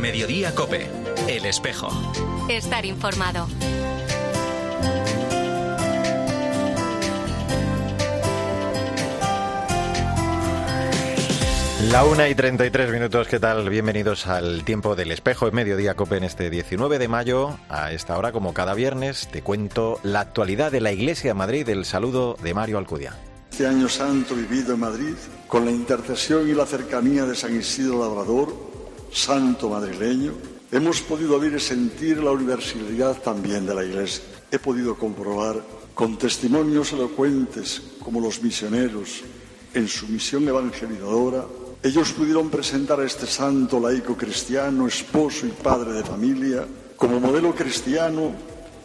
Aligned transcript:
En 0.00 0.04
Mediodía 0.04 0.54
Cope, 0.54 0.88
El 1.28 1.44
Espejo. 1.44 1.90
Estar 2.48 2.86
informado. 2.86 3.46
La 11.90 12.04
una 12.06 12.30
y 12.30 12.34
33 12.34 12.90
minutos, 12.90 13.28
¿qué 13.28 13.38
tal? 13.38 13.68
Bienvenidos 13.68 14.26
al 14.26 14.64
tiempo 14.64 14.96
del 14.96 15.12
espejo 15.12 15.48
en 15.48 15.54
Mediodía 15.54 15.92
Cope 15.92 16.16
en 16.16 16.24
este 16.24 16.48
19 16.48 16.98
de 16.98 17.08
mayo. 17.08 17.58
A 17.68 17.92
esta 17.92 18.16
hora, 18.16 18.32
como 18.32 18.54
cada 18.54 18.72
viernes, 18.72 19.28
te 19.30 19.42
cuento 19.42 20.00
la 20.02 20.20
actualidad 20.20 20.72
de 20.72 20.80
la 20.80 20.92
Iglesia 20.92 21.32
de 21.32 21.34
Madrid. 21.34 21.68
El 21.68 21.84
saludo 21.84 22.38
de 22.42 22.54
Mario 22.54 22.78
Alcudia. 22.78 23.18
Este 23.50 23.66
año 23.66 23.90
santo 23.90 24.34
vivido 24.34 24.72
en 24.72 24.80
Madrid, 24.80 25.14
con 25.46 25.66
la 25.66 25.70
intercesión 25.70 26.48
y 26.48 26.54
la 26.54 26.64
cercanía 26.64 27.26
de 27.26 27.34
San 27.34 27.54
Isidro 27.54 28.00
Labrador, 28.00 28.69
santo 29.12 29.68
madrileño, 29.68 30.32
hemos 30.70 31.00
podido 31.02 31.38
ver 31.38 31.54
y 31.54 31.60
sentir 31.60 32.22
la 32.22 32.30
universalidad 32.30 33.20
también 33.22 33.66
de 33.66 33.74
la 33.74 33.84
Iglesia. 33.84 34.24
He 34.50 34.58
podido 34.58 34.94
comprobar 34.96 35.62
con 35.94 36.16
testimonios 36.16 36.92
elocuentes 36.92 37.82
como 38.02 38.20
los 38.20 38.42
misioneros 38.42 39.22
en 39.74 39.86
su 39.86 40.08
misión 40.08 40.48
evangelizadora 40.48 41.44
ellos 41.82 42.12
pudieron 42.12 42.50
presentar 42.50 43.00
a 43.00 43.06
este 43.06 43.26
santo 43.26 43.80
laico 43.80 44.14
cristiano, 44.14 44.86
esposo 44.86 45.46
y 45.46 45.50
padre 45.50 45.94
de 45.94 46.04
familia, 46.04 46.66
como 46.94 47.18
modelo 47.18 47.54
cristiano 47.54 48.32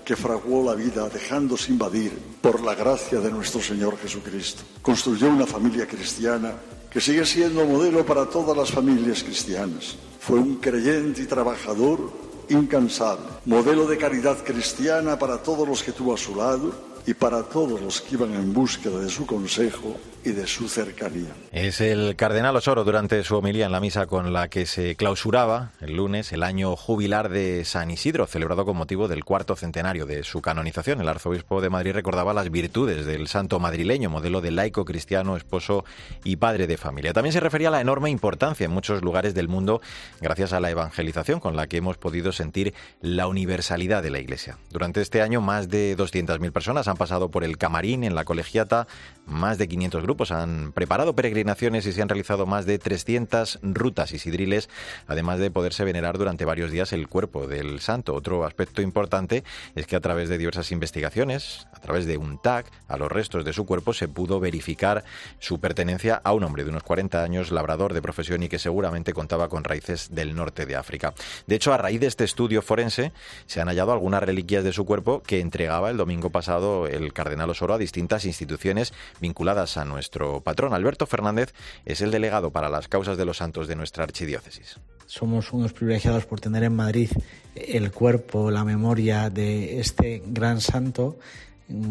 que 0.05 0.15
fraguó 0.15 0.63
la 0.63 0.75
vida 0.75 1.09
dejándose 1.09 1.73
invadir 1.73 2.13
por 2.39 2.61
la 2.61 2.73
gracia 2.73 3.19
de 3.19 3.31
nuestro 3.31 3.61
Señor 3.61 3.97
Jesucristo. 3.97 4.63
Construyó 4.81 5.27
una 5.27 5.45
familia 5.45 5.85
cristiana 5.85 6.53
que 6.95 7.01
sigue 7.01 7.25
siendo 7.25 7.65
modelo 7.65 8.05
para 8.05 8.25
todas 8.25 8.55
las 8.55 8.71
familias 8.71 9.21
cristianas. 9.21 9.97
Fue 10.21 10.39
un 10.39 10.55
creyente 10.55 11.23
y 11.23 11.25
trabajador 11.25 11.99
incansable, 12.47 13.25
modelo 13.43 13.85
de 13.85 13.97
caridad 13.97 14.37
cristiana 14.45 15.19
para 15.19 15.43
todos 15.43 15.67
los 15.67 15.83
que 15.83 15.91
tuvo 15.91 16.13
a 16.13 16.17
su 16.17 16.37
lado 16.37 16.71
y 17.05 17.13
para 17.13 17.43
todos 17.43 17.81
los 17.81 18.01
que 18.01 18.15
iban 18.15 18.33
en 18.33 18.53
búsqueda 18.53 18.99
de 18.99 19.09
su 19.09 19.25
consejo 19.25 19.95
y 20.25 20.31
de 20.31 20.47
su 20.47 20.67
cercanía. 20.67 21.29
Es 21.51 21.79
el 21.81 22.15
cardenal 22.15 22.55
Osoro 22.55 22.83
durante 22.83 23.23
su 23.23 23.35
homilía 23.35 23.67
en 23.67 23.71
la 23.71 23.79
misa 23.79 24.07
con 24.07 24.33
la 24.33 24.47
que 24.47 24.65
se 24.65 24.95
clausuraba 24.95 25.71
el 25.81 25.95
lunes 25.95 26.33
el 26.33 26.41
año 26.41 26.75
jubilar 26.75 27.29
de 27.29 27.63
San 27.63 27.91
Isidro, 27.91 28.25
celebrado 28.25 28.65
con 28.65 28.75
motivo 28.75 29.07
del 29.07 29.23
cuarto 29.23 29.55
centenario 29.55 30.07
de 30.07 30.23
su 30.23 30.41
canonización. 30.41 30.99
El 30.99 31.09
arzobispo 31.09 31.61
de 31.61 31.69
Madrid 31.69 31.93
recordaba 31.93 32.33
las 32.33 32.49
virtudes 32.49 33.05
del 33.05 33.27
santo 33.27 33.59
madrileño, 33.59 34.09
modelo 34.09 34.41
de 34.41 34.49
laico 34.49 34.83
cristiano, 34.83 35.37
esposo 35.37 35.85
y 36.23 36.37
padre 36.37 36.65
de 36.65 36.77
familia. 36.77 37.13
También 37.13 37.33
se 37.33 37.39
refería 37.39 37.67
a 37.67 37.71
la 37.71 37.81
enorme 37.81 38.09
importancia 38.09 38.65
en 38.65 38.71
muchos 38.71 39.03
lugares 39.03 39.35
del 39.35 39.47
mundo 39.47 39.79
gracias 40.21 40.53
a 40.53 40.59
la 40.59 40.71
evangelización 40.71 41.39
con 41.39 41.55
la 41.55 41.67
que 41.67 41.77
hemos 41.77 41.97
podido 41.97 42.31
sentir 42.31 42.73
la 42.99 43.27
universalidad 43.27 44.01
de 44.01 44.09
la 44.09 44.19
Iglesia. 44.19 44.57
Durante 44.71 45.01
este 45.01 45.21
año 45.21 45.39
más 45.39 45.69
de 45.69 45.95
200.000 45.95 46.51
personas 46.51 46.87
han 46.87 46.94
pasado 46.95 47.29
por 47.29 47.43
el 47.43 47.57
camarín 47.57 48.03
en 48.03 48.15
la 48.15 48.25
colegiata, 48.25 48.87
más 49.25 49.57
de 49.57 49.67
500 49.67 50.03
grupos 50.03 50.31
han 50.31 50.71
preparado 50.71 51.15
peregrinaciones 51.15 51.85
y 51.85 51.91
se 51.91 52.01
han 52.01 52.09
realizado 52.09 52.45
más 52.45 52.65
de 52.65 52.77
300 52.77 53.59
rutas 53.63 54.11
y 54.11 54.19
sidriles, 54.19 54.69
además 55.07 55.39
de 55.39 55.49
poderse 55.49 55.83
venerar 55.83 56.17
durante 56.17 56.45
varios 56.45 56.71
días 56.71 56.93
el 56.93 57.07
cuerpo 57.07 57.47
del 57.47 57.79
santo. 57.79 58.13
Otro 58.13 58.45
aspecto 58.45 58.81
importante 58.81 59.43
es 59.75 59.87
que 59.87 59.95
a 59.95 59.99
través 59.99 60.29
de 60.29 60.37
diversas 60.37 60.71
investigaciones, 60.71 61.67
a 61.73 61.79
través 61.79 62.05
de 62.05 62.17
un 62.17 62.39
tag 62.39 62.65
a 62.87 62.97
los 62.97 63.11
restos 63.11 63.45
de 63.45 63.53
su 63.53 63.65
cuerpo, 63.65 63.93
se 63.93 64.07
pudo 64.07 64.39
verificar 64.39 65.03
su 65.39 65.59
pertenencia 65.59 66.21
a 66.23 66.33
un 66.33 66.43
hombre 66.43 66.63
de 66.63 66.69
unos 66.69 66.83
40 66.83 67.23
años, 67.23 67.51
labrador 67.51 67.93
de 67.93 68.01
profesión 68.01 68.43
y 68.43 68.49
que 68.49 68.59
seguramente 68.59 69.13
contaba 69.13 69.49
con 69.49 69.63
raíces 69.63 70.13
del 70.13 70.35
norte 70.35 70.65
de 70.65 70.75
África. 70.75 71.13
De 71.47 71.55
hecho, 71.55 71.73
a 71.73 71.77
raíz 71.77 71.99
de 71.99 72.07
este 72.07 72.23
estudio 72.23 72.61
forense, 72.61 73.11
se 73.47 73.61
han 73.61 73.67
hallado 73.67 73.91
algunas 73.91 74.21
reliquias 74.21 74.63
de 74.63 74.73
su 74.73 74.85
cuerpo 74.85 75.21
que 75.21 75.39
entregaba 75.39 75.89
el 75.89 75.97
domingo 75.97 76.29
pasado 76.29 76.84
el 76.87 77.13
cardenal 77.13 77.49
Osoro 77.49 77.73
a 77.73 77.77
distintas 77.77 78.25
instituciones 78.25 78.93
vinculadas 79.19 79.77
a 79.77 79.85
nuestro 79.85 80.41
patrón. 80.41 80.73
Alberto 80.73 81.05
Fernández 81.05 81.53
es 81.85 82.01
el 82.01 82.11
delegado 82.11 82.51
para 82.51 82.69
las 82.69 82.87
causas 82.87 83.17
de 83.17 83.25
los 83.25 83.37
santos 83.37 83.67
de 83.67 83.75
nuestra 83.75 84.03
archidiócesis. 84.03 84.79
Somos 85.05 85.53
unos 85.53 85.73
privilegiados 85.73 86.25
por 86.25 86.39
tener 86.39 86.63
en 86.63 86.75
Madrid 86.75 87.11
el 87.55 87.91
cuerpo, 87.91 88.49
la 88.49 88.63
memoria 88.63 89.29
de 89.29 89.79
este 89.79 90.23
gran 90.25 90.61
santo 90.61 91.17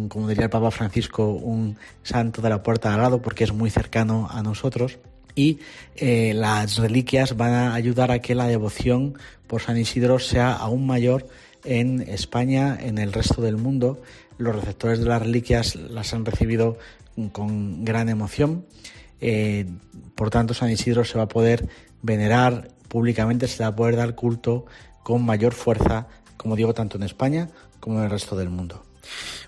como 0.09 0.29
diría 0.29 0.45
el 0.45 0.51
Papa 0.51 0.71
Francisco, 0.71 1.31
un 1.31 1.77
santo 2.03 2.41
de 2.41 2.49
la 2.49 2.63
puerta 2.63 2.95
al 2.95 3.01
lado 3.01 3.21
porque 3.21 3.45
es 3.45 3.53
muy 3.53 3.71
cercano 3.71 4.29
a 4.31 4.43
nosotros. 4.43 4.99
Y 5.35 5.59
eh, 5.97 6.33
las 6.35 6.79
reliquias 6.79 7.37
van 7.37 7.53
a 7.53 7.75
ayudar 7.75 8.13
a 8.13 8.21
que 8.21 8.37
la 8.37 8.47
devoción 8.47 9.19
por 9.49 9.63
San 9.63 9.77
Isidro 9.77 10.21
sea 10.21 10.53
aún 10.53 10.87
mayor 10.87 11.27
en 11.65 12.03
España, 12.03 12.79
en 12.81 12.99
el 12.99 13.13
resto 13.13 13.43
del 13.43 13.57
mundo 13.57 14.01
los 14.39 14.55
receptores 14.55 14.99
de 15.01 15.07
las 15.07 15.23
reliquias 15.23 15.77
las 15.77 16.13
han 16.15 16.25
recibido 16.25 16.79
con 17.33 17.85
gran 17.85 18.09
emoción. 18.09 18.67
Eh, 19.21 19.67
por 20.15 20.31
tanto, 20.31 20.55
San 20.55 20.71
Isidro 20.71 21.05
se 21.05 21.19
va 21.19 21.25
a 21.25 21.29
poder 21.29 21.69
venerar 22.03 22.69
públicamente, 22.89 23.49
se 23.49 23.63
va 23.63 23.71
a 23.71 23.77
poder 23.77 23.97
dar 23.97 24.15
culto 24.15 24.67
con 25.03 25.25
mayor 25.25 25.53
fuerza, 25.53 26.07
como 26.37 26.57
digo, 26.57 26.75
tanto 26.75 26.97
en 26.97 27.05
España 27.05 27.49
como 27.81 27.99
en 27.99 28.05
el 28.05 28.11
resto 28.11 28.37
del 28.37 28.49
mundo. 28.49 28.85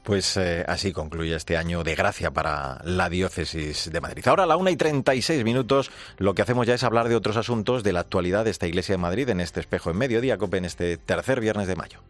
Pues 0.02 0.36
eh, 0.36 0.64
así 0.68 0.92
concluye 0.92 1.34
este 1.34 1.56
año 1.56 1.82
de 1.82 1.94
gracia 1.94 2.30
para 2.30 2.80
la 2.84 3.08
diócesis 3.08 3.90
de 3.90 4.00
Madrid. 4.00 4.26
Ahora 4.28 4.44
a 4.44 4.46
la 4.46 4.56
una 4.56 4.70
y 4.70 4.76
36 4.76 5.42
minutos 5.44 5.90
lo 6.18 6.34
que 6.34 6.42
hacemos 6.42 6.66
ya 6.66 6.74
es 6.74 6.84
hablar 6.84 7.08
de 7.08 7.16
otros 7.16 7.36
asuntos 7.36 7.82
de 7.82 7.92
la 7.92 8.00
actualidad 8.00 8.44
de 8.44 8.50
esta 8.50 8.66
iglesia 8.66 8.92
de 8.92 8.98
Madrid 8.98 9.28
en 9.30 9.40
este 9.40 9.60
espejo 9.60 9.90
en 9.90 9.96
mediodía, 9.96 10.38
en 10.40 10.64
este 10.64 10.96
tercer 10.98 11.40
viernes 11.40 11.66
de 11.66 11.76
mayo. 11.76 12.00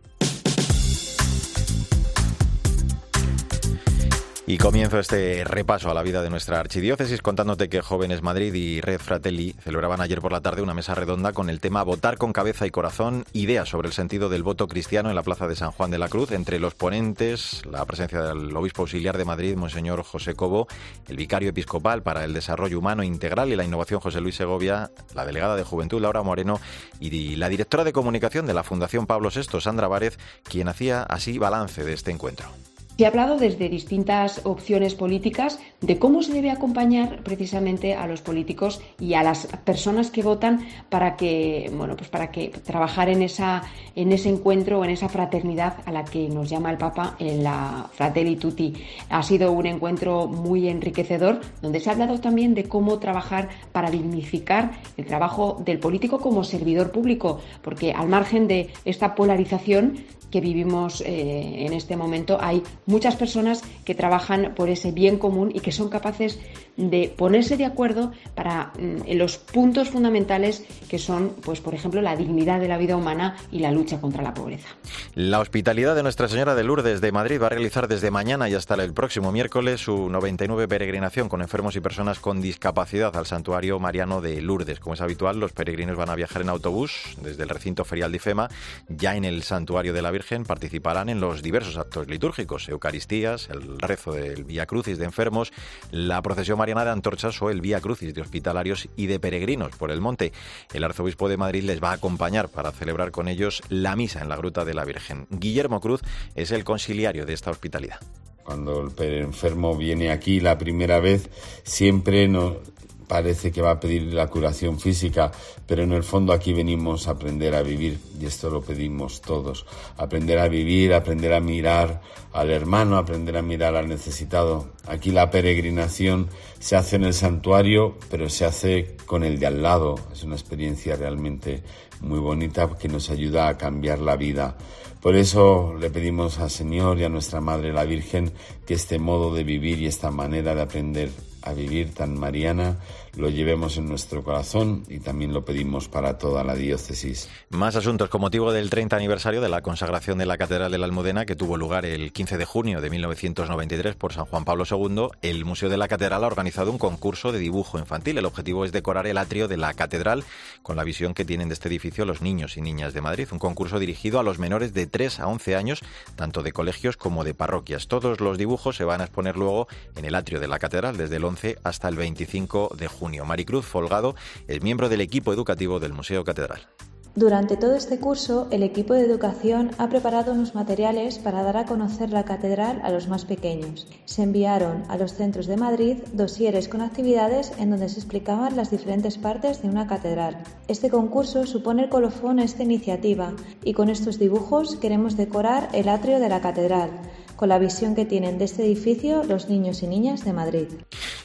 Y 4.49 4.59
comienzo 4.59 5.01
este 5.01 5.43
repaso 5.43 5.91
a 5.91 5.95
la 5.95 6.05
vida 6.05 6.23
de 6.23 6.31
nuestra 6.31 6.61
archidiócesis 6.61 7.21
contándote 7.21 7.69
que 7.69 7.83
Jóvenes 7.83 8.23
Madrid 8.23 8.55
y 8.55 8.81
Red 8.81 9.01
Fratelli 9.01 9.57
celebraban 9.59 10.01
ayer 10.01 10.21
por 10.21 10.31
la 10.31 10.41
tarde 10.41 10.63
una 10.63 10.73
mesa 10.73 10.95
redonda 10.95 11.33
con 11.33 11.51
el 11.51 11.59
tema 11.59 11.83
Votar 11.83 12.17
con 12.17 12.33
cabeza 12.33 12.65
y 12.65 12.71
corazón, 12.71 13.25
ideas 13.33 13.69
sobre 13.69 13.89
el 13.89 13.93
sentido 13.93 14.29
del 14.29 14.45
voto 14.45 14.69
cristiano 14.69 15.09
en 15.09 15.17
la 15.17 15.25
Plaza 15.25 15.49
de 15.49 15.57
San 15.57 15.73
Juan 15.73 15.91
de 15.91 15.99
la 15.99 16.09
Cruz. 16.09 16.31
Entre 16.31 16.61
los 16.61 16.75
ponentes, 16.75 17.67
la 17.67 17.85
presencia 17.87 18.23
del 18.23 18.57
obispo 18.57 18.83
auxiliar 18.83 19.19
de 19.19 19.25
Madrid, 19.25 19.57
Monseñor 19.57 20.05
José 20.05 20.35
Cobo, 20.35 20.69
el 21.09 21.17
vicario 21.17 21.49
episcopal 21.49 22.05
para 22.05 22.23
el 22.23 22.33
desarrollo 22.33 22.79
humano 22.79 23.03
integral 23.03 23.51
y 23.51 23.57
la 23.57 23.65
innovación 23.65 23.99
José 23.99 24.21
Luis 24.21 24.37
Segovia, 24.37 24.93
la 25.17 25.27
delegada 25.27 25.57
de 25.57 25.65
Juventud 25.65 26.01
Laura 26.01 26.23
Moreno 26.23 26.61
y 27.01 27.35
la 27.35 27.49
directora 27.49 27.83
de 27.83 27.93
comunicación 27.93 28.47
de 28.47 28.55
la 28.55 28.63
Fundación 28.63 29.09
Pablo 29.09 29.31
VI, 29.35 29.61
Sandra 29.61 29.89
Várez, 29.89 30.21
quien 30.45 30.69
hacía 30.69 31.03
así 31.03 31.37
balance 31.37 31.83
de 31.83 31.95
este 31.95 32.13
encuentro. 32.13 32.49
Se 32.97 33.05
ha 33.05 33.09
hablado 33.09 33.37
desde 33.37 33.69
distintas 33.69 34.41
opciones 34.45 34.95
políticas 34.95 35.59
de 35.83 35.99
cómo 35.99 36.23
se 36.23 36.33
debe 36.33 36.51
acompañar 36.51 37.23
precisamente 37.23 37.95
a 37.95 38.07
los 38.07 38.23
políticos 38.23 38.81
y 38.99 39.13
a 39.13 39.23
las 39.23 39.49
personas 39.65 40.11
que 40.11 40.23
votan 40.23 40.67
para 40.89 41.15
que, 41.15 41.71
bueno, 41.77 41.95
pues 41.95 42.09
para 42.09 42.31
que 42.31 42.49
trabajar 42.49 43.11
en 43.11 43.21
esa 43.21 43.65
en 43.97 44.13
ese 44.13 44.31
encuentro 44.31 44.79
o 44.79 44.85
en 44.85 44.91
esa 44.91 45.11
fraternidad 45.11 45.77
a 45.85 45.93
la 45.93 46.05
que 46.05 46.29
nos 46.29 46.49
llama 46.49 46.71
el 46.71 46.79
Papa 46.79 47.17
en 47.19 47.45
la 47.45 47.91
Fratelli 47.93 48.37
Tutti. 48.37 48.73
Ha 49.11 49.23
sido 49.23 49.53
un 49.53 49.67
encuentro 49.67 50.27
muy 50.27 50.69
enriquecedor 50.69 51.41
donde 51.61 51.81
se 51.81 51.91
ha 51.91 51.93
hablado 51.93 52.19
también 52.19 52.55
de 52.55 52.65
cómo 52.65 52.99
trabajar 52.99 53.51
para 53.73 53.91
dignificar 53.91 54.73
el 54.97 55.05
trabajo 55.05 55.61
del 55.63 55.79
político 55.81 56.19
como 56.19 56.45
servidor 56.45 56.93
público, 56.93 57.41
porque 57.63 57.93
al 57.93 58.09
margen 58.09 58.49
de 58.49 58.71
esta 58.85 59.15
polarización 59.15 60.05
que 60.31 60.41
vivimos 60.41 61.01
eh, 61.01 61.67
en 61.67 61.73
este 61.73 61.97
momento, 61.97 62.39
hay 62.41 62.63
muchas 62.87 63.17
personas 63.17 63.63
que 63.85 63.95
trabajan 63.95 64.55
por 64.55 64.71
ese 64.71 64.93
bien 64.93 65.19
común 65.19 65.51
y 65.55 65.61
que 65.61 65.73
son 65.73 65.89
capaces 65.89 66.39
de 66.77 67.13
ponerse 67.17 67.57
de 67.57 67.65
acuerdo 67.65 68.13
para 68.35 68.73
mm, 68.79 69.13
los 69.17 69.39
puntos 69.39 69.89
fundamentales 69.91 70.65
que 70.89 70.99
son, 70.99 71.35
pues, 71.45 71.61
por 71.61 71.75
ejemplo, 71.75 72.03
la 72.03 72.17
dignidad 72.17 72.61
de 72.61 72.69
la 72.69 72.79
vida 72.79 72.97
humana 72.97 73.37
y 73.51 73.61
la 73.61 73.71
lucha 73.71 74.01
contra 74.01 74.23
la 74.23 74.35
pobreza. 74.35 74.69
La 75.15 75.41
hospitalidad 75.41 75.95
de 75.95 76.03
Nuestra 76.03 76.29
Señora 76.29 76.55
de 76.55 76.65
Lourdes 76.65 77.01
de 77.01 77.13
Madrid 77.13 77.41
va 77.41 77.47
a 77.47 77.51
realizar 77.51 77.89
desde 77.89 78.11
mañana 78.11 78.49
y 78.49 78.55
hasta 78.55 78.75
el 78.75 78.93
próximo 78.93 79.33
miércoles 79.33 79.81
su 79.81 80.09
99 80.11 80.69
peregrinación 80.69 81.29
con 81.29 81.41
enfermos 81.41 81.77
y 81.77 81.81
personas 81.81 82.21
con 82.21 82.41
discapacidad 82.41 83.17
al 83.17 83.27
santuario 83.27 83.79
mariano 83.79 84.21
de 84.21 84.41
Lourdes. 84.43 84.81
Como 84.81 84.95
es 84.95 85.01
habitual, 85.01 85.41
los 85.41 85.53
peregrinos 85.53 85.97
van 85.97 86.11
a 86.11 86.15
viajar 86.15 86.43
en 86.43 86.49
autobús 86.49 87.17
desde 87.23 87.43
el 87.43 87.49
recinto 87.49 87.85
ferial 87.85 88.13
de 88.13 88.17
IFEMA. 88.17 88.49
Ya 88.89 89.17
en 89.17 89.25
el 89.25 89.43
santuario 89.43 89.93
de 89.93 90.03
la 90.03 90.11
Virgen 90.11 90.45
participarán 90.45 91.09
en 91.09 91.21
los 91.21 91.43
diversos 91.43 91.77
actos 91.77 92.09
litúrgicos, 92.09 92.69
Eucaristías, 92.69 93.49
el 93.51 93.79
rezo 93.79 94.13
del 94.13 94.45
Vía 94.45 94.67
Crucis 94.67 94.99
de 94.99 95.05
enfermos, 95.05 95.53
la 95.91 96.21
procesión 96.23 96.59
mariana 96.67 96.85
de 96.85 96.91
antorchas 96.91 97.41
o 97.43 97.49
el 97.49 97.61
Vía 97.61 97.81
Crucis 97.81 98.13
de 98.13 98.21
hospitalarios 98.21 98.89
y 98.97 99.07
de 99.07 99.21
peregrinos 99.21 99.77
por 99.77 99.93
el 99.93 100.01
monte. 100.01 100.33
El 100.75 100.83
arzobispo 100.83 101.29
de 101.29 101.37
Madrid 101.37 101.63
les 101.63 101.81
va 101.81 101.91
a 101.91 101.95
acompañar 101.95 102.49
para 102.49 102.73
celebrar 102.73 103.13
con 103.13 103.29
ellos 103.29 103.63
la 103.69 103.95
misa 103.95 104.21
en 104.21 104.29
la 104.29 104.37
Gruta 104.37 104.65
de 104.65 104.75
la 104.75 104.85
Virgen. 104.85 105.29
Guillermo 105.31 105.81
Cruz 105.81 106.01
es 106.35 106.51
el 106.51 106.65
conciliario 106.65 107.25
de 107.25 107.35
esta 107.35 107.53
hospitalidad. 107.53 108.01
Cuando 108.43 108.93
el 108.99 109.15
enfermo 109.15 109.77
viene 109.77 110.11
aquí 110.11 110.41
la 110.41 110.59
primera 110.59 110.99
vez, 110.99 111.31
siempre 111.63 112.27
nos 112.27 112.57
parece 113.07 113.53
que 113.53 113.63
va 113.63 113.73
a 113.73 113.81
pedir 113.81 114.13
la 114.13 114.27
curación 114.27 114.81
física, 114.81 115.31
pero 115.67 115.83
en 115.83 115.93
el 115.93 116.03
fondo 116.03 116.33
aquí 116.33 116.53
venimos 116.53 117.07
a 117.07 117.13
aprender 117.13 117.55
a 117.55 117.63
vivir 117.63 117.99
y 118.21 118.27
esto 118.27 118.51
lo 118.51 118.63
pedimos 118.63 119.21
todos. 119.21 119.67
Aprender 119.97 120.39
a 120.39 120.49
vivir, 120.49 120.95
aprender 120.95 121.33
a 121.33 121.41
mirar 121.41 122.01
al 122.33 122.51
hermano, 122.51 122.97
aprender 122.97 123.37
a 123.37 123.43
mirar 123.43 123.77
al 123.77 123.89
necesitado. 123.89 124.73
Aquí 124.87 125.11
la 125.11 125.31
peregrinación 125.31 126.29
se 126.59 126.77
hace 126.77 126.97
en 126.97 127.05
el 127.05 127.15
santuario, 127.15 127.97
pero 128.11 128.29
se 128.29 128.45
hace 128.45 128.97
con 129.07 129.25
el 129.25 129.39
de 129.39 129.47
al 129.47 129.63
lado. 129.63 129.97
Es 130.13 130.23
una 130.23 130.35
experiencia 130.35 130.97
realmente 130.97 131.63
muy 132.01 132.19
bonita 132.19 132.77
que 132.79 132.89
nos 132.89 133.11
ayuda 133.11 133.49
a 133.49 133.57
cambiar 133.57 134.01
la 134.01 134.17
vida. 134.17 134.57
Por 135.01 135.15
eso 135.15 135.77
le 135.79 135.91
pedimos 135.91 136.39
al 136.39 136.51
Señor 136.51 136.99
y 136.99 137.05
a 137.05 137.09
nuestra 137.09 137.41
Madre 137.41 137.73
la 137.73 137.85
Virgen 137.85 138.33
que 138.67 138.75
este 138.75 138.99
modo 138.99 139.33
de 139.33 139.45
vivir 139.45 139.81
y 139.81 139.87
esta 139.87 140.11
manera 140.11 140.55
de 140.55 140.63
aprender 140.63 141.11
a 141.47 141.55
vivir 141.55 141.95
tan 141.95 142.19
mariana 142.19 142.77
lo 143.17 143.31
llevemos 143.31 143.77
en 143.79 143.89
nuestro 143.89 144.23
corazón 144.23 144.85
y 144.89 145.01
también 145.01 145.33
lo 145.33 145.45
pedimos 145.45 145.89
para 145.89 146.19
toda 146.19 146.45
la 146.45 146.55
diócesis. 146.55 147.29
Más 147.51 147.77
asuntos 147.77 148.09
con 148.09 148.21
motivo 148.21 148.53
del 148.53 148.71
30 148.71 148.97
aniversario 148.97 149.41
de 149.41 149.49
la 149.49 149.63
consagración 149.63 150.19
de 150.19 150.27
la 150.27 150.37
Catedral 150.37 150.71
de 150.71 150.79
la 150.79 150.87
Almudena 150.87 151.25
que 151.25 151.37
tuvo 151.37 151.57
lugar 151.57 151.87
el 151.87 152.13
15 152.13 152.37
de 152.37 152.45
junio 152.45 152.81
de 152.81 152.91
1993 152.91 153.97
por 153.97 154.13
San 154.13 154.27
Juan 154.27 154.45
Pablo 154.45 154.65
II. 154.71 155.09
El 155.23 155.45
Museo 155.45 155.69
de 155.69 155.77
la 155.77 155.89
Catedral 155.89 156.25
ha 156.25 156.27
organizado 156.27 156.71
un 156.71 156.79
concurso 156.79 157.33
de 157.33 157.39
dibujo 157.39 157.79
infantil. 157.79 158.19
El 158.19 158.27
objetivo 158.27 158.65
es 158.65 158.73
decorar 158.73 159.07
el 159.07 159.19
atrio 159.19 159.49
de 159.49 159.57
la 159.57 159.73
catedral 159.75 160.25
con 160.63 160.77
la 160.77 160.85
visión 160.85 161.15
que 161.15 161.25
tienen 161.25 161.49
de 161.49 161.55
este 161.55 161.69
edificio 161.69 162.05
los 162.05 162.21
niños 162.21 162.57
y 162.57 162.61
niñas 162.61 162.93
de 162.93 163.01
Madrid. 163.01 163.29
Un 163.33 163.39
concurso 163.39 163.79
dirigido 163.79 164.21
a 164.21 164.23
los 164.23 164.39
menores 164.39 164.75
de 164.75 164.87
3 164.87 165.21
a 165.21 165.27
11 165.29 165.57
años, 165.57 165.81
tanto 166.17 166.43
de 166.43 166.53
colegios 166.53 166.97
como 166.97 167.25
de 167.25 167.35
parroquias. 167.35 167.89
Todos 167.89 168.21
los 168.21 168.37
dibujos 168.37 168.77
se 168.77 168.85
van 168.85 169.01
a 169.01 169.05
exponer 169.05 169.37
luego 169.37 169.69
en 169.97 170.05
el 170.05 170.15
atrio 170.15 170.41
de 170.41 170.49
la 170.49 170.59
catedral 170.59 170.97
desde 170.97 171.17
el 171.17 171.25
11 171.25 171.59
hasta 171.65 171.89
el 171.89 171.97
25 171.97 172.75
de 172.77 172.89
junio. 172.89 173.06
Maricruz 173.25 173.67
Folgado 173.67 174.15
es 174.49 174.63
miembro 174.63 174.89
del 174.89 175.01
equipo 175.01 175.33
educativo 175.33 175.79
del 175.79 175.93
Museo 175.93 176.25
Catedral. 176.25 176.69
Durante 177.15 177.57
todo 177.57 177.75
este 177.75 177.99
curso, 177.99 178.47
el 178.51 178.63
equipo 178.63 178.93
de 178.93 179.01
educación 179.01 179.71
ha 179.79 179.89
preparado 179.89 180.33
unos 180.33 180.55
materiales 180.55 181.19
para 181.19 181.43
dar 181.43 181.57
a 181.57 181.65
conocer 181.65 182.11
la 182.11 182.27
catedral 182.27 182.83
a 182.85 182.91
los 182.91 183.09
más 183.09 183.25
pequeños. 183.25 183.87
Se 184.05 184.23
enviaron 184.23 184.83
a 184.91 184.99
los 184.99 185.15
centros 185.15 185.47
de 185.47 185.57
Madrid 185.57 185.97
dosieres 186.13 186.69
con 186.69 186.83
actividades 186.83 187.53
en 187.59 187.71
donde 187.71 187.89
se 187.89 188.01
explicaban 188.01 188.55
las 188.55 188.71
diferentes 188.71 189.17
partes 189.17 189.63
de 189.63 189.71
una 189.71 189.87
catedral. 189.87 190.43
Este 190.69 190.91
concurso 190.91 191.47
supone 191.47 191.85
el 191.85 191.89
colofón 191.89 192.39
a 192.39 192.45
esta 192.45 192.65
iniciativa 192.65 193.33
y 193.65 193.73
con 193.73 193.89
estos 193.89 194.19
dibujos 194.19 194.77
queremos 194.77 195.17
decorar 195.17 195.71
el 195.73 195.89
atrio 195.89 196.21
de 196.21 196.29
la 196.29 196.43
catedral 196.43 196.91
con 197.37 197.49
la 197.49 197.59
visión 197.59 197.95
que 197.95 198.05
tienen 198.05 198.39
de 198.39 198.47
este 198.47 198.65
edificio 198.65 199.23
los 199.25 199.49
niños 199.49 199.83
y 199.83 199.87
niñas 199.87 200.25
de 200.25 200.33
Madrid. 200.33 200.69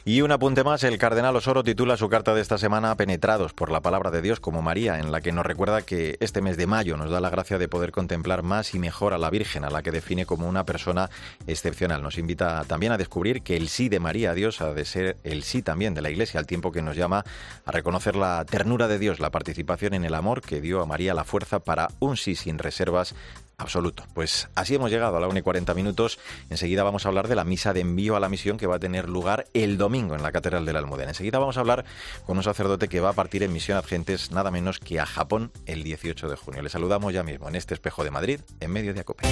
Y 0.04 0.20
un 0.20 0.32
apunte 0.32 0.64
más, 0.64 0.84
el 0.84 0.98
cardenal 0.98 1.34
Osoro 1.36 1.64
titula 1.64 1.96
su 1.96 2.08
carta 2.08 2.34
de 2.34 2.40
esta 2.40 2.58
semana 2.58 2.96
Penetrados 2.96 3.52
por 3.52 3.70
la 3.70 3.80
palabra 3.80 4.10
de 4.10 4.20
Dios 4.20 4.40
como 4.40 4.62
María, 4.62 4.98
en 4.98 5.12
la 5.12 5.20
que 5.20 5.32
nos 5.32 5.46
recuerda 5.46 5.82
que 5.82 6.16
este 6.20 6.42
mes 6.42 6.56
de 6.56 6.66
mayo 6.66 6.96
nos 6.96 7.10
da 7.10 7.20
la 7.20 7.30
gracia 7.30 7.58
de 7.58 7.68
poder 7.68 7.92
contemplar 7.92 8.42
más 8.42 8.74
y 8.74 8.78
mejor 8.78 9.14
a 9.14 9.18
la 9.18 9.30
Virgen, 9.30 9.64
a 9.64 9.70
la 9.70 9.82
que 9.82 9.90
define 9.90 10.26
como 10.26 10.48
una 10.48 10.64
persona 10.64 11.08
excepcional. 11.46 12.02
Nos 12.02 12.18
invita 12.18 12.64
también 12.66 12.92
a 12.92 12.98
descubrir 12.98 13.42
que 13.42 13.56
el 13.56 13.68
sí 13.68 13.88
de 13.88 14.00
María 14.00 14.32
a 14.32 14.34
Dios 14.34 14.60
ha 14.60 14.74
de 14.74 14.84
ser 14.84 15.16
el 15.24 15.42
sí 15.42 15.62
también 15.62 15.94
de 15.94 16.02
la 16.02 16.10
Iglesia, 16.10 16.40
al 16.40 16.46
tiempo 16.46 16.72
que 16.72 16.82
nos 16.82 16.96
llama 16.96 17.24
a 17.64 17.72
reconocer 17.72 18.16
la 18.16 18.44
ternura 18.44 18.88
de 18.88 18.98
Dios, 18.98 19.20
la 19.20 19.30
participación 19.30 19.94
en 19.94 20.04
el 20.04 20.14
amor 20.14 20.42
que 20.42 20.60
dio 20.60 20.82
a 20.82 20.86
María 20.86 21.14
la 21.14 21.24
fuerza 21.24 21.60
para 21.60 21.88
un 22.00 22.16
sí 22.16 22.34
sin 22.34 22.58
reservas 22.58 23.14
absoluto. 23.58 24.04
Pues 24.14 24.48
así 24.54 24.74
hemos 24.74 24.90
llegado 24.90 25.16
a 25.16 25.20
la 25.20 25.28
1 25.28 25.38
y 25.38 25.42
40 25.42 25.74
minutos. 25.74 26.18
Enseguida 26.50 26.82
vamos 26.82 27.04
a 27.04 27.08
hablar 27.08 27.28
de 27.28 27.36
la 27.36 27.44
misa 27.44 27.72
de 27.72 27.80
envío 27.80 28.16
a 28.16 28.20
la 28.20 28.28
misión 28.28 28.56
que 28.56 28.66
va 28.66 28.76
a 28.76 28.80
tener 28.80 29.08
lugar 29.08 29.46
el 29.54 29.78
domingo 29.78 30.14
en 30.14 30.22
la 30.22 30.32
Catedral 30.32 30.64
de 30.64 30.72
la 30.72 30.78
Almudena. 30.80 31.10
Enseguida 31.10 31.38
vamos 31.38 31.56
a 31.56 31.60
hablar 31.60 31.84
con 32.26 32.36
un 32.36 32.42
sacerdote 32.42 32.88
que 32.88 33.00
va 33.00 33.10
a 33.10 33.14
partir 33.14 33.42
en 33.42 33.52
misión 33.52 33.78
a 33.78 33.82
gentes 33.82 34.30
nada 34.30 34.50
menos 34.50 34.78
que 34.78 35.00
a 35.00 35.06
Japón 35.06 35.52
el 35.66 35.82
18 35.82 36.28
de 36.28 36.36
junio. 36.36 36.62
Le 36.62 36.68
saludamos 36.68 37.12
ya 37.12 37.22
mismo 37.22 37.48
en 37.48 37.56
este 37.56 37.74
espejo 37.74 38.04
de 38.04 38.10
Madrid, 38.10 38.40
en 38.60 38.70
medio 38.70 38.94
de 38.94 39.00
Acope. 39.00 39.26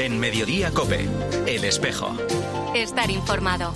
En 0.00 0.18
Mediodía 0.18 0.70
Cope, 0.72 1.08
el 1.46 1.64
espejo. 1.64 2.16
Estar 2.74 3.10
informado. 3.10 3.72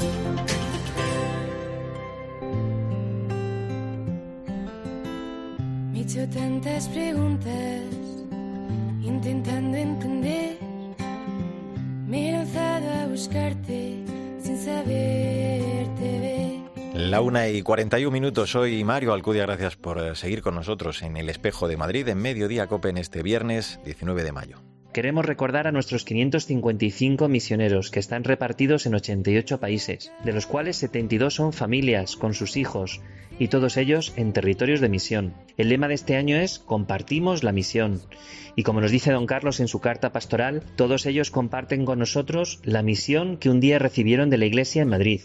Hecho 6.06 6.28
tantas 6.28 6.88
preguntas 6.90 7.82
intentando 9.02 9.76
entender. 9.76 10.56
Me 12.06 12.28
he 12.28 12.32
lanzado 12.32 12.88
a 12.92 13.06
buscarte 13.06 14.04
sin 14.40 14.56
saberte 14.56 16.20
ver. 16.20 16.92
La 16.94 17.20
una 17.20 17.48
y 17.48 17.60
41 17.60 18.12
minutos, 18.12 18.52
soy 18.52 18.84
Mario 18.84 19.14
Alcudia, 19.14 19.46
gracias 19.46 19.74
por 19.74 19.98
eh, 19.98 20.14
seguir 20.14 20.42
con 20.42 20.54
nosotros 20.54 21.02
en 21.02 21.16
el 21.16 21.28
Espejo 21.28 21.66
de 21.66 21.76
Madrid 21.76 22.06
en 22.06 22.18
Mediodía 22.18 22.68
Cope 22.68 22.90
en 22.90 22.98
este 22.98 23.24
viernes 23.24 23.80
19 23.84 24.22
de 24.22 24.30
mayo. 24.30 24.62
Queremos 24.92 25.26
recordar 25.26 25.66
a 25.66 25.72
nuestros 25.72 26.04
555 26.04 27.28
misioneros 27.28 27.90
que 27.90 27.98
están 27.98 28.22
repartidos 28.22 28.86
en 28.86 28.94
88 28.94 29.60
países, 29.60 30.12
de 30.24 30.32
los 30.32 30.46
cuales 30.46 30.76
72 30.76 31.34
son 31.34 31.52
familias 31.52 32.16
con 32.16 32.32
sus 32.32 32.56
hijos, 32.56 33.02
y 33.38 33.48
todos 33.48 33.76
ellos 33.76 34.12
en 34.16 34.32
territorios 34.32 34.80
de 34.80 34.88
misión. 34.88 35.34
El 35.56 35.68
lema 35.68 35.88
de 35.88 35.94
este 35.94 36.16
año 36.16 36.36
es 36.36 36.58
Compartimos 36.58 37.42
la 37.42 37.52
misión. 37.52 38.00
Y 38.54 38.62
como 38.62 38.80
nos 38.80 38.90
dice 38.90 39.12
don 39.12 39.26
Carlos 39.26 39.60
en 39.60 39.68
su 39.68 39.80
carta 39.80 40.12
pastoral, 40.12 40.62
todos 40.76 41.06
ellos 41.06 41.30
comparten 41.30 41.84
con 41.84 41.98
nosotros 41.98 42.60
la 42.64 42.82
misión 42.82 43.36
que 43.36 43.50
un 43.50 43.60
día 43.60 43.78
recibieron 43.78 44.30
de 44.30 44.38
la 44.38 44.46
Iglesia 44.46 44.82
en 44.82 44.88
Madrid. 44.88 45.20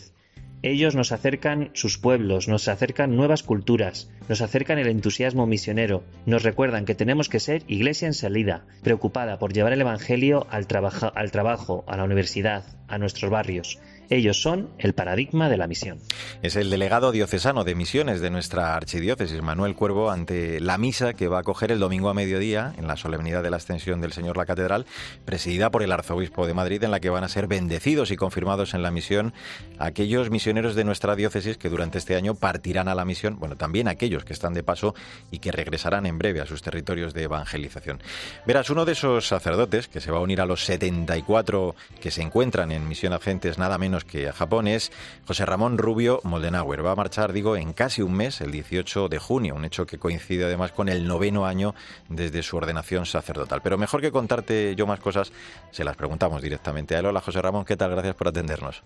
Ellos 0.63 0.95
nos 0.95 1.11
acercan 1.11 1.71
sus 1.73 1.97
pueblos, 1.97 2.47
nos 2.47 2.67
acercan 2.67 3.15
nuevas 3.15 3.41
culturas, 3.41 4.11
nos 4.29 4.41
acercan 4.41 4.77
el 4.77 4.89
entusiasmo 4.89 5.47
misionero, 5.47 6.03
nos 6.27 6.43
recuerdan 6.43 6.85
que 6.85 6.93
tenemos 6.93 7.29
que 7.29 7.39
ser 7.39 7.63
iglesia 7.67 8.05
en 8.05 8.13
salida, 8.13 8.65
preocupada 8.83 9.39
por 9.39 9.53
llevar 9.53 9.73
el 9.73 9.81
Evangelio 9.81 10.45
al, 10.51 10.67
al 11.15 11.31
trabajo, 11.31 11.83
a 11.87 11.97
la 11.97 12.03
universidad, 12.03 12.63
a 12.91 12.97
nuestros 12.97 13.31
barrios. 13.31 13.79
Ellos 14.11 14.41
son 14.41 14.69
el 14.77 14.93
paradigma 14.93 15.47
de 15.47 15.55
la 15.55 15.67
misión. 15.67 15.99
Es 16.41 16.57
el 16.57 16.69
delegado 16.69 17.13
diocesano 17.13 17.63
de 17.63 17.75
misiones 17.75 18.19
de 18.19 18.29
nuestra 18.29 18.75
archidiócesis, 18.75 19.41
Manuel 19.41 19.73
Cuervo, 19.73 20.11
ante 20.11 20.59
la 20.59 20.77
misa 20.77 21.13
que 21.13 21.29
va 21.29 21.39
a 21.39 21.43
coger 21.43 21.71
el 21.71 21.79
domingo 21.79 22.09
a 22.09 22.13
mediodía 22.13 22.73
en 22.77 22.87
la 22.87 22.97
solemnidad 22.97 23.41
de 23.41 23.49
la 23.49 23.55
ascensión 23.55 24.01
del 24.01 24.11
Señor 24.11 24.35
la 24.35 24.45
Catedral, 24.45 24.85
presidida 25.23 25.71
por 25.71 25.81
el 25.81 25.93
arzobispo 25.93 26.45
de 26.45 26.53
Madrid, 26.53 26.83
en 26.83 26.91
la 26.91 26.99
que 26.99 27.09
van 27.09 27.23
a 27.23 27.29
ser 27.29 27.47
bendecidos 27.47 28.11
y 28.11 28.17
confirmados 28.17 28.73
en 28.73 28.83
la 28.83 28.91
misión 28.91 29.33
aquellos 29.79 30.29
misioneros 30.29 30.75
de 30.75 30.83
nuestra 30.83 31.15
diócesis 31.15 31.57
que 31.57 31.69
durante 31.69 31.97
este 31.97 32.17
año 32.17 32.35
partirán 32.35 32.89
a 32.89 32.95
la 32.95 33.05
misión, 33.05 33.39
bueno, 33.39 33.55
también 33.55 33.87
aquellos 33.87 34.25
que 34.25 34.33
están 34.33 34.53
de 34.53 34.63
paso 34.63 34.93
y 35.31 35.39
que 35.39 35.53
regresarán 35.53 36.05
en 36.05 36.17
breve 36.17 36.41
a 36.41 36.45
sus 36.45 36.61
territorios 36.61 37.13
de 37.13 37.23
evangelización. 37.23 38.01
Verás, 38.45 38.69
uno 38.69 38.83
de 38.83 38.91
esos 38.91 39.25
sacerdotes 39.25 39.87
que 39.87 40.01
se 40.01 40.11
va 40.11 40.17
a 40.17 40.21
unir 40.21 40.41
a 40.41 40.45
los 40.45 40.65
74 40.65 41.75
que 42.01 42.11
se 42.11 42.21
encuentran 42.21 42.73
en 42.73 42.80
misión 42.87 43.13
agentes 43.13 43.57
nada 43.57 43.77
menos 43.77 44.05
que 44.05 44.27
a 44.27 44.33
Japón 44.33 44.67
es 44.67 44.91
José 45.27 45.45
Ramón 45.45 45.77
Rubio 45.77 46.19
Moldenauer. 46.23 46.85
Va 46.85 46.91
a 46.91 46.95
marchar, 46.95 47.33
digo, 47.33 47.55
en 47.55 47.73
casi 47.73 48.01
un 48.01 48.13
mes, 48.13 48.41
el 48.41 48.51
18 48.51 49.09
de 49.09 49.19
junio, 49.19 49.55
un 49.55 49.65
hecho 49.65 49.85
que 49.85 49.97
coincide 49.97 50.45
además 50.45 50.71
con 50.71 50.89
el 50.89 51.07
noveno 51.07 51.45
año 51.45 51.75
desde 52.09 52.43
su 52.43 52.57
ordenación 52.57 53.05
sacerdotal. 53.05 53.61
Pero 53.61 53.77
mejor 53.77 54.01
que 54.01 54.11
contarte 54.11 54.75
yo 54.75 54.87
más 54.87 54.99
cosas, 54.99 55.31
se 55.71 55.83
las 55.83 55.95
preguntamos 55.95 56.41
directamente 56.41 56.95
a 56.95 56.99
él. 56.99 57.05
Hola 57.05 57.21
José 57.21 57.41
Ramón, 57.41 57.65
¿qué 57.65 57.77
tal? 57.77 57.91
Gracias 57.91 58.15
por 58.15 58.27
atendernos. 58.27 58.83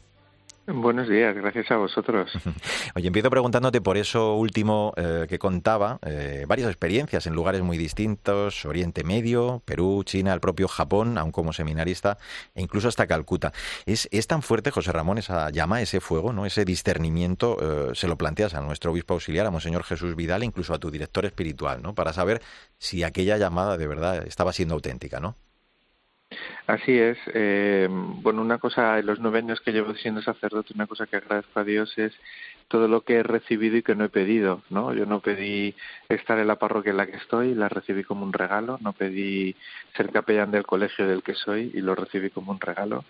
Buenos 0.67 1.07
días, 1.07 1.35
gracias 1.35 1.69
a 1.69 1.77
vosotros. 1.77 2.31
Oye, 2.95 3.05
empiezo 3.05 3.29
preguntándote 3.29 3.81
por 3.81 3.97
eso 3.97 4.35
último 4.35 4.93
eh, 4.97 5.27
que 5.29 5.37
contaba, 5.37 5.99
eh, 6.03 6.45
varias 6.47 6.69
experiencias 6.69 7.27
en 7.27 7.35
lugares 7.35 7.61
muy 7.61 7.77
distintos, 7.77 8.65
Oriente 8.65 9.03
Medio, 9.03 9.61
Perú, 9.63 10.01
China, 10.03 10.33
el 10.33 10.39
propio 10.39 10.67
Japón, 10.67 11.19
aún 11.19 11.31
como 11.31 11.53
seminarista, 11.53 12.17
e 12.55 12.63
incluso 12.63 12.87
hasta 12.87 13.05
Calcuta. 13.05 13.53
¿Es, 13.85 14.09
es 14.11 14.25
tan 14.25 14.41
fuerte, 14.41 14.71
José 14.71 14.91
Ramón, 14.91 15.19
esa 15.19 15.51
llama, 15.51 15.83
ese 15.83 15.99
fuego, 15.99 16.33
no 16.33 16.47
ese 16.47 16.65
discernimiento? 16.65 17.91
Eh, 17.91 17.95
se 17.95 18.07
lo 18.07 18.17
planteas 18.17 18.55
a 18.55 18.61
nuestro 18.61 18.91
obispo 18.91 19.13
auxiliar, 19.13 19.45
a 19.45 19.51
Monseñor 19.51 19.83
Jesús 19.83 20.15
Vidal, 20.15 20.43
incluso 20.43 20.73
a 20.73 20.79
tu 20.79 20.89
director 20.89 21.25
espiritual, 21.25 21.83
¿no? 21.83 21.93
Para 21.93 22.11
saber 22.11 22.41
si 22.79 23.03
aquella 23.03 23.37
llamada 23.37 23.77
de 23.77 23.85
verdad 23.85 24.25
estaba 24.25 24.51
siendo 24.51 24.73
auténtica, 24.73 25.19
¿no? 25.19 25.35
Así 26.67 26.97
es. 26.97 27.17
Eh, 27.33 27.87
bueno, 27.89 28.41
una 28.41 28.57
cosa, 28.57 28.99
en 28.99 29.05
los 29.05 29.19
nueve 29.19 29.39
años 29.39 29.61
que 29.61 29.71
llevo 29.71 29.93
siendo 29.95 30.21
sacerdote, 30.21 30.73
una 30.73 30.87
cosa 30.87 31.05
que 31.05 31.17
agradezco 31.17 31.59
a 31.59 31.63
Dios 31.63 31.95
es 31.97 32.13
todo 32.67 32.87
lo 32.87 33.01
que 33.01 33.17
he 33.17 33.23
recibido 33.23 33.77
y 33.77 33.83
que 33.83 33.95
no 33.95 34.05
he 34.05 34.09
pedido, 34.09 34.63
¿no? 34.69 34.93
Yo 34.93 35.05
no 35.05 35.19
pedí 35.19 35.75
estar 36.09 36.39
en 36.39 36.47
la 36.47 36.57
parroquia 36.57 36.91
en 36.91 36.97
la 36.97 37.05
que 37.05 37.17
estoy, 37.17 37.53
la 37.53 37.69
recibí 37.69 38.03
como 38.03 38.25
un 38.25 38.33
regalo, 38.33 38.79
no 38.81 38.93
pedí 38.93 39.55
ser 39.95 40.11
capellán 40.11 40.51
del 40.51 40.65
colegio 40.65 41.07
del 41.07 41.21
que 41.21 41.35
soy 41.35 41.71
y 41.75 41.81
lo 41.81 41.93
recibí 41.93 42.31
como 42.31 42.51
un 42.51 42.59
regalo 42.59 43.05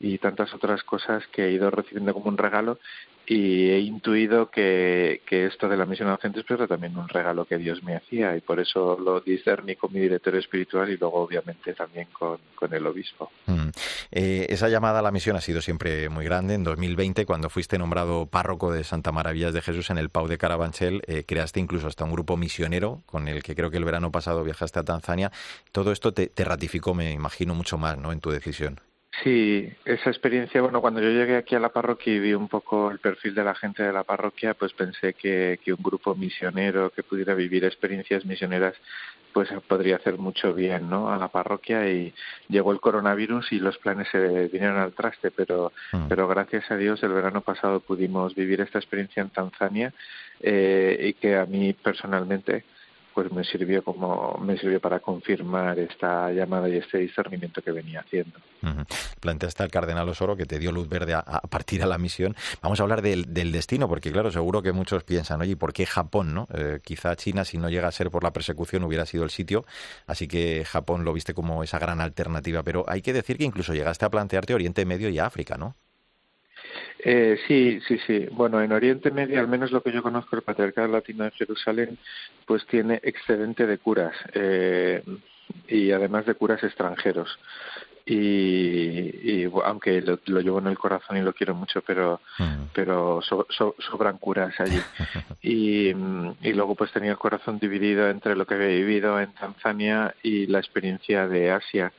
y 0.00 0.18
tantas 0.18 0.52
otras 0.54 0.82
cosas 0.82 1.22
que 1.28 1.44
he 1.44 1.52
ido 1.52 1.70
recibiendo 1.70 2.14
como 2.14 2.30
un 2.30 2.38
regalo 2.38 2.78
y 3.26 3.70
he 3.70 3.78
intuido 3.78 4.50
que, 4.50 5.20
esto 5.30 5.68
de 5.68 5.76
la 5.76 5.86
misión 5.86 6.08
a 6.08 6.12
docentes 6.12 6.42
pues, 6.48 6.58
era 6.58 6.66
también 6.66 6.96
un 6.96 7.08
regalo 7.08 7.44
que 7.44 7.58
Dios 7.58 7.80
me 7.84 7.94
hacía 7.94 8.36
y 8.36 8.40
por 8.40 8.58
eso 8.58 8.98
lo 8.98 9.20
discerní 9.20 9.76
con 9.76 9.92
mi 9.92 10.00
director 10.00 10.34
espiritual 10.34 10.90
y 10.90 10.96
luego 10.96 11.20
obviamente 11.20 11.72
también 11.74 12.08
con, 12.12 12.38
con 12.56 12.74
el 12.74 12.84
obispo. 12.84 13.30
Mm. 13.46 13.68
Eh, 14.10 14.46
esa 14.48 14.68
llamada 14.68 14.98
a 14.98 15.02
la 15.02 15.12
misión 15.12 15.36
ha 15.36 15.40
sido 15.40 15.60
siempre 15.60 16.08
muy 16.08 16.24
grande. 16.24 16.54
En 16.54 16.64
2020, 16.64 17.24
cuando 17.24 17.50
fuiste 17.50 17.78
nombrado 17.78 18.26
párroco 18.26 18.72
de 18.72 18.82
Santa 18.82 19.12
Maravillas 19.12 19.54
de 19.54 19.62
Jesús 19.62 19.90
en 19.90 19.98
el 19.98 20.08
Pau 20.08 20.26
de 20.26 20.36
Carabanchel, 20.36 21.02
eh, 21.06 21.22
creaste 21.24 21.60
incluso 21.60 21.86
hasta 21.86 22.04
un 22.04 22.10
grupo 22.10 22.36
misionero 22.36 23.02
con 23.06 23.28
el 23.28 23.44
que 23.44 23.54
creo 23.54 23.70
que 23.70 23.76
el 23.76 23.84
verano 23.84 24.10
pasado 24.10 24.42
viajaste 24.42 24.80
a 24.80 24.84
Tanzania. 24.84 25.30
Todo 25.70 25.92
esto 25.92 26.12
te, 26.12 26.26
te 26.26 26.44
ratificó, 26.44 26.94
me 26.94 27.12
imagino, 27.12 27.54
mucho 27.54 27.78
más 27.78 27.96
¿no? 27.96 28.10
en 28.10 28.18
tu 28.18 28.30
decisión. 28.30 28.80
Sí, 29.22 29.68
esa 29.84 30.08
experiencia, 30.08 30.62
bueno, 30.62 30.80
cuando 30.80 31.00
yo 31.00 31.10
llegué 31.10 31.36
aquí 31.36 31.54
a 31.54 31.60
la 31.60 31.72
parroquia 31.72 32.14
y 32.14 32.20
vi 32.20 32.32
un 32.32 32.48
poco 32.48 32.90
el 32.90 33.00
perfil 33.00 33.34
de 33.34 33.44
la 33.44 33.54
gente 33.54 33.82
de 33.82 33.92
la 33.92 34.04
parroquia, 34.04 34.54
pues 34.54 34.72
pensé 34.72 35.14
que, 35.14 35.58
que 35.62 35.72
un 35.72 35.82
grupo 35.82 36.14
misionero 36.14 36.90
que 36.90 37.02
pudiera 37.02 37.34
vivir 37.34 37.64
experiencias 37.64 38.24
misioneras, 38.24 38.74
pues 39.32 39.48
podría 39.66 39.96
hacer 39.96 40.16
mucho 40.16 40.54
bien, 40.54 40.88
¿no? 40.88 41.12
A 41.12 41.16
la 41.16 41.28
parroquia 41.28 41.90
y 41.90 42.14
llegó 42.48 42.72
el 42.72 42.80
coronavirus 42.80 43.52
y 43.52 43.58
los 43.58 43.78
planes 43.78 44.08
se 44.10 44.48
vinieron 44.48 44.78
al 44.78 44.92
traste, 44.92 45.30
pero, 45.30 45.72
mm. 45.92 46.08
pero 46.08 46.28
gracias 46.28 46.70
a 46.70 46.76
Dios 46.76 47.02
el 47.02 47.12
verano 47.12 47.40
pasado 47.40 47.80
pudimos 47.80 48.34
vivir 48.34 48.60
esta 48.60 48.78
experiencia 48.78 49.22
en 49.22 49.30
Tanzania 49.30 49.92
eh, 50.40 50.98
y 51.00 51.12
que 51.14 51.36
a 51.36 51.46
mí 51.46 51.72
personalmente 51.72 52.64
pues 53.14 53.30
me 53.32 53.44
sirvió 53.44 53.82
como 53.82 54.38
me 54.38 54.56
sirvió 54.58 54.80
para 54.80 55.00
confirmar 55.00 55.78
esta 55.78 56.30
llamada 56.32 56.68
y 56.68 56.76
este 56.76 56.98
discernimiento 56.98 57.62
que 57.62 57.72
venía 57.72 58.00
haciendo. 58.00 58.38
Planteaste 59.20 59.62
al 59.62 59.70
cardenal 59.70 60.08
Osoro 60.08 60.36
que 60.36 60.46
te 60.46 60.58
dio 60.58 60.72
luz 60.72 60.88
verde 60.88 61.14
a, 61.14 61.22
partir 61.48 61.82
a 61.82 61.86
la 61.86 61.98
misión. 61.98 62.36
Vamos 62.62 62.80
a 62.80 62.82
hablar 62.82 63.02
del, 63.02 63.52
destino, 63.52 63.88
porque 63.88 64.12
claro, 64.12 64.30
seguro 64.30 64.62
que 64.62 64.72
muchos 64.72 65.04
piensan, 65.04 65.40
oye, 65.40 65.56
¿por 65.56 65.72
qué 65.72 65.86
Japón? 65.86 66.34
no? 66.34 66.46
Eh, 66.54 66.80
quizá 66.84 67.16
China, 67.16 67.44
si 67.44 67.58
no 67.58 67.68
llega 67.68 67.88
a 67.88 67.92
ser 67.92 68.10
por 68.10 68.22
la 68.22 68.32
persecución, 68.32 68.84
hubiera 68.84 69.06
sido 69.06 69.24
el 69.24 69.30
sitio, 69.30 69.64
así 70.06 70.28
que 70.28 70.64
Japón 70.64 71.04
lo 71.04 71.12
viste 71.12 71.34
como 71.34 71.62
esa 71.62 71.78
gran 71.78 72.00
alternativa. 72.00 72.62
Pero 72.62 72.84
hay 72.88 73.02
que 73.02 73.12
decir 73.12 73.38
que 73.38 73.44
incluso 73.44 73.74
llegaste 73.74 74.04
a 74.04 74.10
plantearte 74.10 74.54
Oriente 74.54 74.84
Medio 74.84 75.08
y 75.08 75.18
África, 75.18 75.56
¿no? 75.56 75.76
Eh, 76.98 77.38
sí, 77.46 77.80
sí, 77.86 77.98
sí. 78.06 78.26
Bueno, 78.32 78.60
en 78.60 78.72
Oriente 78.72 79.10
Medio, 79.10 79.40
al 79.40 79.48
menos 79.48 79.70
lo 79.70 79.82
que 79.82 79.92
yo 79.92 80.02
conozco, 80.02 80.36
el 80.36 80.42
Patriarcado 80.42 80.88
Latino 80.88 81.24
de 81.24 81.30
Jerusalén, 81.32 81.98
pues 82.46 82.66
tiene 82.66 83.00
excedente 83.02 83.66
de 83.66 83.78
curas 83.78 84.14
eh, 84.34 85.02
y 85.68 85.92
además 85.92 86.26
de 86.26 86.34
curas 86.34 86.62
extranjeros. 86.62 87.38
Y, 88.06 89.44
aunque 89.64 90.02
lo, 90.02 90.18
llevo 90.40 90.58
en 90.58 90.66
el 90.66 90.78
corazón 90.78 91.16
y 91.16 91.20
lo 91.20 91.32
quiero 91.32 91.54
mucho, 91.54 91.80
pero 91.82 92.20
mm. 92.38 92.70
pero 92.74 93.20
sobran 93.22 94.18
curas 94.18 94.58
allí. 94.58 94.80
Y, 95.42 95.88
y 95.88 96.52
luego 96.52 96.74
pues 96.74 96.92
tenía 96.92 97.12
el 97.12 97.18
corazón 97.18 97.58
dividido 97.58 98.10
entre 98.10 98.36
lo 98.36 98.46
que 98.46 98.54
había 98.54 98.66
vivido 98.66 99.18
en 99.18 99.32
Tanzania 99.32 100.14
y 100.22 100.46
la 100.48 100.58
experiencia 100.58 101.26
de 101.26 101.50
Asia 101.50 101.92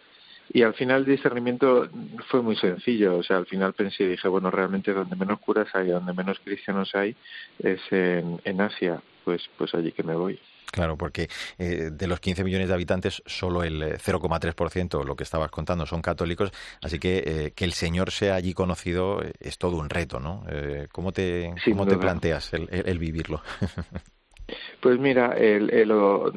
y 0.54 0.64
al 0.64 0.74
final 0.74 1.02
el 1.02 1.06
discernimiento 1.06 1.88
fue 2.30 2.42
muy 2.42 2.56
sencillo, 2.56 3.18
o 3.18 3.24
sea, 3.24 3.38
al 3.38 3.46
final 3.46 3.74
pensé 3.74 4.04
y 4.04 4.08
dije, 4.08 4.28
bueno, 4.28 4.52
realmente 4.52 4.94
donde 4.94 5.16
menos 5.16 5.40
curas 5.40 5.68
hay, 5.74 5.88
donde 5.88 6.14
menos 6.14 6.40
cristianos 6.44 6.94
hay, 6.94 7.16
es 7.60 7.80
en, 7.92 8.40
en 8.44 8.62
Asia, 8.62 9.02
pues, 9.24 9.42
pues 9.58 9.74
allí 9.74 9.92
que 9.92 10.04
me 10.04 10.16
voy. 10.16 10.40
Claro, 10.72 10.98
porque 10.98 11.30
eh, 11.58 11.90
de 11.92 12.08
los 12.08 12.20
15 12.22 12.44
millones 12.44 12.70
de 12.70 12.74
habitantes, 12.74 13.22
solo 13.26 13.64
el 13.64 13.82
0,3%, 13.82 15.02
eh, 15.02 15.06
lo 15.06 15.16
que 15.16 15.24
estabas 15.24 15.52
contando, 15.52 15.86
son 15.86 16.02
católicos, 16.02 16.52
así 16.82 16.98
que 16.98 17.24
eh, 17.26 17.52
que 17.54 17.66
el 17.66 17.74
Señor 17.74 18.12
sea 18.12 18.36
allí 18.36 18.54
conocido 18.54 19.22
es 19.40 19.58
todo 19.58 19.78
un 19.78 19.90
reto, 19.90 20.20
¿no? 20.20 20.46
¿Cómo 20.92 21.12
te, 21.12 21.54
cómo 21.66 21.86
te 21.86 21.98
planteas 21.98 22.54
el, 22.54 22.70
el 22.72 23.00
vivirlo? 23.00 23.42
Pues 24.80 25.00
mira, 25.00 25.34
el, 25.38 25.88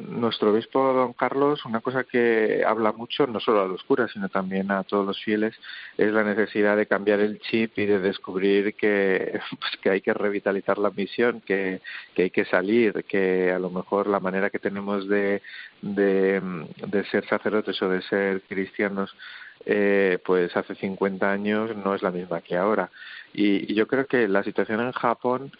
nuestro 0.09 0.51
obispo 0.51 0.93
don 0.93 1.13
Carlos, 1.13 1.65
una 1.65 1.81
cosa 1.81 2.03
que 2.03 2.63
habla 2.65 2.91
mucho, 2.91 3.25
no 3.25 3.39
solo 3.39 3.63
a 3.63 3.67
los 3.67 3.83
curas, 3.83 4.11
sino 4.11 4.29
también 4.29 4.71
a 4.71 4.83
todos 4.83 5.05
los 5.05 5.21
fieles, 5.23 5.55
es 5.97 6.11
la 6.11 6.23
necesidad 6.23 6.77
de 6.77 6.85
cambiar 6.85 7.19
el 7.21 7.39
chip 7.39 7.77
y 7.77 7.85
de 7.85 7.99
descubrir 7.99 8.75
que, 8.75 9.39
pues, 9.59 9.71
que 9.81 9.89
hay 9.89 10.01
que 10.01 10.13
revitalizar 10.13 10.77
la 10.77 10.91
misión, 10.91 11.41
que, 11.41 11.81
que 12.13 12.23
hay 12.23 12.29
que 12.29 12.45
salir, 12.45 13.03
que 13.05 13.51
a 13.51 13.59
lo 13.59 13.69
mejor 13.69 14.07
la 14.07 14.19
manera 14.19 14.49
que 14.49 14.59
tenemos 14.59 15.07
de, 15.07 15.41
de, 15.81 16.41
ser 17.11 17.27
sacerdotes 17.27 17.81
o 17.81 17.89
de 17.89 18.01
ser 18.03 18.41
cristianos 18.41 19.15
eh, 19.65 20.19
pues 20.23 20.55
hace 20.55 20.75
50 20.75 21.31
años 21.31 21.75
no 21.75 21.95
es 21.95 22.03
la 22.03 22.11
misma 22.11 22.41
que 22.41 22.55
ahora. 22.55 22.89
y 23.33 23.73
yo 23.73 23.87
creo 23.87 24.05
que 24.05 24.27
la 24.27 24.43
situación 24.43 24.81
en 24.81 24.91
Japón 24.91 25.51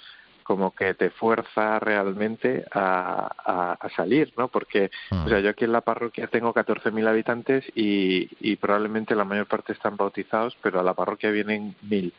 como 0.46 0.76
que 0.76 0.94
te 0.94 1.10
fuerza 1.10 1.80
realmente 1.80 2.66
a, 2.72 3.76
a, 3.80 3.90
salir, 3.96 4.32
¿no? 4.38 4.48
Porque, 4.48 4.92
o 5.10 5.28
sea, 5.28 5.40
yo 5.40 5.50
aquí 5.50 5.66
en 5.66 5.72
la 5.72 5.82
parroquia 5.82 6.28
tengo 6.28 6.54
14.000 6.54 7.08
habitantes 7.08 7.66
y, 7.74 8.30
y, 8.40 8.56
probablemente 8.58 9.16
la 9.16 9.24
mayor 9.24 9.48
parte 9.48 9.74
están 9.74 9.98
bautizados, 9.98 10.56
pero 10.62 10.80
a 10.80 10.84
la 10.84 10.94
parroquia 10.94 11.32
vienen 11.32 11.76
mil. 11.82 12.14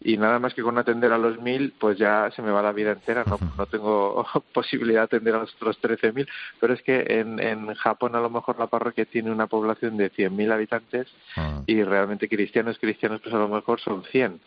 Y 0.00 0.16
nada 0.16 0.38
más 0.38 0.54
que 0.54 0.62
con 0.62 0.78
atender 0.78 1.12
a 1.12 1.18
los 1.18 1.40
mil, 1.40 1.74
pues 1.78 1.98
ya 1.98 2.30
se 2.36 2.40
me 2.40 2.52
va 2.52 2.62
la 2.62 2.72
vida 2.72 2.92
entera, 2.92 3.24
no, 3.26 3.38
no 3.58 3.66
tengo 3.66 4.24
posibilidad 4.54 5.00
de 5.00 5.16
atender 5.16 5.34
a 5.34 5.40
los 5.40 5.54
otros 5.56 5.80
13.000, 5.82 6.28
pero 6.60 6.74
es 6.74 6.82
que 6.82 7.04
en, 7.08 7.40
en 7.40 7.74
Japón 7.74 8.14
a 8.14 8.20
lo 8.20 8.30
mejor 8.30 8.60
la 8.60 8.68
parroquia 8.68 9.04
tiene 9.06 9.32
una 9.32 9.48
población 9.48 9.96
de 9.96 10.12
100.000 10.12 10.52
habitantes 10.52 11.08
y 11.66 11.82
realmente 11.82 12.28
cristianos, 12.28 12.78
cristianos, 12.78 13.20
pues 13.22 13.34
a 13.34 13.38
lo 13.38 13.48
mejor 13.48 13.80
son 13.80 14.04
100. 14.04 14.40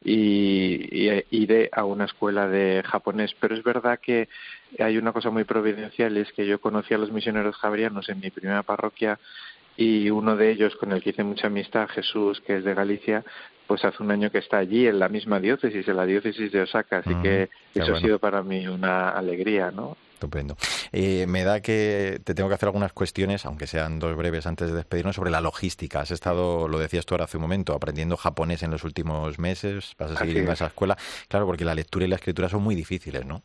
y, 0.04 0.86
y, 0.92 1.24
iré 1.30 1.68
a 1.72 1.84
una 1.84 2.04
escuela 2.04 2.46
de 2.46 2.84
japonés. 2.86 3.34
Pero 3.40 3.56
es 3.56 3.64
verdad 3.64 3.98
que 4.00 4.28
hay 4.78 4.96
una 4.96 5.12
cosa 5.12 5.30
muy 5.30 5.42
providencial, 5.42 6.16
es 6.18 6.32
que 6.34 6.46
yo 6.46 6.60
conocí 6.60 6.94
a 6.94 6.98
los 6.98 7.10
misioneros 7.10 7.56
javerianos 7.56 8.08
en 8.08 8.20
mi 8.20 8.30
primera 8.30 8.62
parroquia 8.62 9.18
y 9.76 10.10
uno 10.10 10.36
de 10.36 10.50
ellos 10.50 10.76
con 10.76 10.92
el 10.92 11.02
que 11.02 11.10
hice 11.10 11.24
mucha 11.24 11.48
amistad, 11.48 11.88
Jesús, 11.88 12.40
que 12.40 12.58
es 12.58 12.64
de 12.64 12.74
Galicia, 12.74 13.24
pues 13.66 13.84
hace 13.84 14.02
un 14.02 14.10
año 14.10 14.30
que 14.30 14.38
está 14.38 14.58
allí 14.58 14.86
en 14.86 14.98
la 14.98 15.08
misma 15.08 15.40
diócesis, 15.40 15.86
en 15.88 15.96
la 15.96 16.06
diócesis 16.06 16.52
de 16.52 16.62
Osaka, 16.62 16.98
así 16.98 17.14
que 17.22 17.48
eso 17.74 17.94
ha 17.94 18.00
sido 18.00 18.18
para 18.18 18.42
mí 18.42 18.66
una 18.68 19.10
alegría, 19.10 19.70
¿no? 19.70 19.96
Estupendo. 20.14 20.56
Eh, 20.92 21.26
me 21.26 21.44
da 21.44 21.60
que 21.60 22.20
te 22.24 22.34
tengo 22.34 22.48
que 22.48 22.54
hacer 22.54 22.68
algunas 22.68 22.92
cuestiones, 22.92 23.44
aunque 23.46 23.66
sean 23.66 23.98
dos 23.98 24.16
breves 24.16 24.46
antes 24.46 24.68
de 24.68 24.76
despedirnos, 24.76 25.16
sobre 25.16 25.30
la 25.30 25.40
logística. 25.40 26.00
Has 26.00 26.12
estado, 26.12 26.68
lo 26.68 26.78
decías 26.78 27.04
tú 27.04 27.14
ahora 27.14 27.24
hace 27.24 27.36
un 27.36 27.42
momento, 27.42 27.74
aprendiendo 27.74 28.16
japonés 28.16 28.62
en 28.62 28.70
los 28.70 28.84
últimos 28.84 29.38
meses, 29.38 29.94
vas 29.98 30.12
a 30.12 30.16
seguir 30.16 30.38
en 30.38 30.48
esa 30.48 30.66
escuela. 30.66 30.96
Claro, 31.28 31.46
porque 31.46 31.64
la 31.64 31.74
lectura 31.74 32.04
y 32.04 32.08
la 32.08 32.16
escritura 32.16 32.48
son 32.48 32.62
muy 32.62 32.74
difíciles, 32.74 33.26
¿no? 33.26 33.42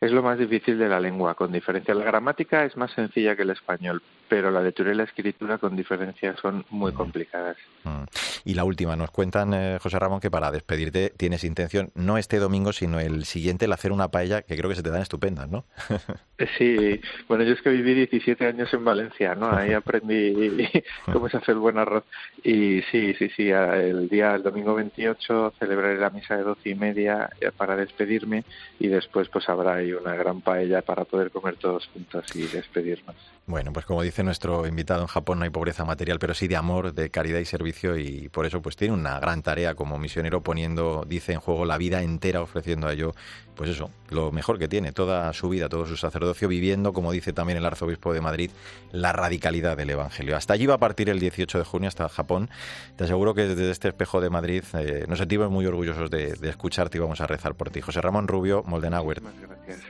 Es 0.00 0.12
lo 0.12 0.22
más 0.22 0.38
difícil 0.38 0.78
de 0.78 0.88
la 0.88 1.00
lengua, 1.00 1.34
con 1.34 1.52
diferencia. 1.52 1.94
La 1.94 2.04
gramática 2.04 2.64
es 2.64 2.76
más 2.76 2.92
sencilla 2.92 3.34
que 3.34 3.42
el 3.42 3.50
español, 3.50 4.02
pero 4.28 4.50
la 4.50 4.62
lectura 4.62 4.92
y 4.92 4.94
la 4.94 5.04
escritura 5.04 5.58
con 5.58 5.76
diferencia 5.76 6.36
son 6.40 6.64
muy 6.70 6.92
complicadas. 6.92 7.56
Mm. 7.84 8.04
Y 8.44 8.54
la 8.54 8.64
última, 8.64 8.96
nos 8.96 9.10
cuentan, 9.10 9.54
eh, 9.54 9.78
José 9.80 9.98
Ramón, 9.98 10.20
que 10.20 10.30
para 10.30 10.50
despedirte 10.50 11.12
tienes 11.16 11.44
intención, 11.44 11.90
no 11.94 12.18
este 12.18 12.38
domingo, 12.38 12.72
sino 12.72 13.00
el 13.00 13.24
siguiente, 13.24 13.64
el 13.64 13.72
hacer 13.72 13.92
una 13.92 14.10
paella 14.10 14.42
que 14.42 14.56
creo 14.56 14.70
que 14.70 14.76
se 14.76 14.82
te 14.82 14.90
dan 14.90 15.02
estupendas, 15.02 15.50
¿no? 15.50 15.64
sí, 16.58 17.00
bueno, 17.28 17.44
yo 17.44 17.52
es 17.52 17.62
que 17.62 17.70
viví 17.70 17.94
17 17.94 18.46
años 18.46 18.72
en 18.72 18.84
Valencia, 18.84 19.34
¿no? 19.34 19.50
Ahí 19.50 19.72
aprendí 19.72 20.68
cómo 21.12 21.28
se 21.28 21.38
hace 21.38 21.52
el 21.52 21.58
buen 21.58 21.78
arroz. 21.78 22.04
Y 22.42 22.82
sí, 22.90 23.14
sí, 23.18 23.28
sí, 23.36 23.50
el 23.50 24.08
día, 24.08 24.34
el 24.34 24.42
domingo 24.42 24.74
28, 24.74 25.54
celebraré 25.58 25.98
la 25.98 26.10
misa 26.10 26.36
de 26.36 26.42
doce 26.42 26.70
y 26.70 26.74
media 26.74 27.30
eh, 27.40 27.50
para 27.56 27.76
despedirme 27.76 28.44
y 28.78 28.88
después 28.88 29.28
pues 29.28 29.48
habrá 29.48 29.82
y 29.82 29.92
una 29.92 30.14
gran 30.14 30.40
paella 30.40 30.82
para 30.82 31.04
poder 31.04 31.30
comer 31.30 31.56
todos 31.56 31.86
juntos 31.88 32.24
y 32.34 32.46
despedirnos. 32.46 33.16
Bueno, 33.46 33.72
pues 33.72 33.86
como 33.86 34.02
dice 34.02 34.17
nuestro 34.22 34.66
invitado 34.66 35.02
en 35.02 35.06
Japón, 35.06 35.38
no 35.38 35.44
hay 35.44 35.50
pobreza 35.50 35.84
material, 35.84 36.18
pero 36.18 36.34
sí 36.34 36.48
de 36.48 36.56
amor, 36.56 36.92
de 36.92 37.10
caridad 37.10 37.38
y 37.38 37.44
servicio 37.44 37.96
y 37.96 38.28
por 38.28 38.46
eso 38.46 38.62
pues 38.62 38.76
tiene 38.76 38.94
una 38.94 39.18
gran 39.20 39.42
tarea 39.42 39.74
como 39.74 39.98
misionero 39.98 40.42
poniendo, 40.42 41.04
dice, 41.06 41.32
en 41.32 41.40
juego 41.40 41.64
la 41.64 41.78
vida 41.78 42.02
entera, 42.02 42.40
ofreciendo 42.42 42.88
a 42.88 42.92
ello, 42.92 43.14
pues 43.58 43.70
eso, 43.70 43.90
lo 44.10 44.30
mejor 44.30 44.58
que 44.58 44.68
tiene, 44.68 44.92
toda 44.92 45.32
su 45.32 45.48
vida, 45.48 45.68
todo 45.68 45.84
su 45.84 45.96
sacerdocio, 45.96 46.46
viviendo, 46.46 46.92
como 46.92 47.10
dice 47.10 47.32
también 47.32 47.58
el 47.58 47.66
arzobispo 47.66 48.12
de 48.12 48.20
Madrid, 48.20 48.50
la 48.92 49.12
radicalidad 49.12 49.76
del 49.76 49.90
Evangelio. 49.90 50.36
Hasta 50.36 50.54
allí 50.54 50.66
va 50.66 50.74
a 50.74 50.78
partir 50.78 51.10
el 51.10 51.18
18 51.18 51.58
de 51.58 51.64
junio, 51.64 51.88
hasta 51.88 52.08
Japón. 52.08 52.48
Te 52.96 53.04
aseguro 53.04 53.34
que 53.34 53.48
desde 53.48 53.70
este 53.70 53.88
espejo 53.88 54.20
de 54.20 54.30
Madrid 54.30 54.62
eh, 54.74 55.04
nos 55.08 55.18
sentimos 55.18 55.50
muy 55.50 55.66
orgullosos 55.66 56.08
de, 56.08 56.38
escucharte 56.42 56.98
y 56.98 57.00
vamos 57.00 57.20
a 57.20 57.26
rezar 57.26 57.54
por 57.54 57.70
ti. 57.70 57.80
José 57.80 58.00
Ramón 58.00 58.28
Rubio, 58.28 58.62
Moldenauer, 58.64 59.20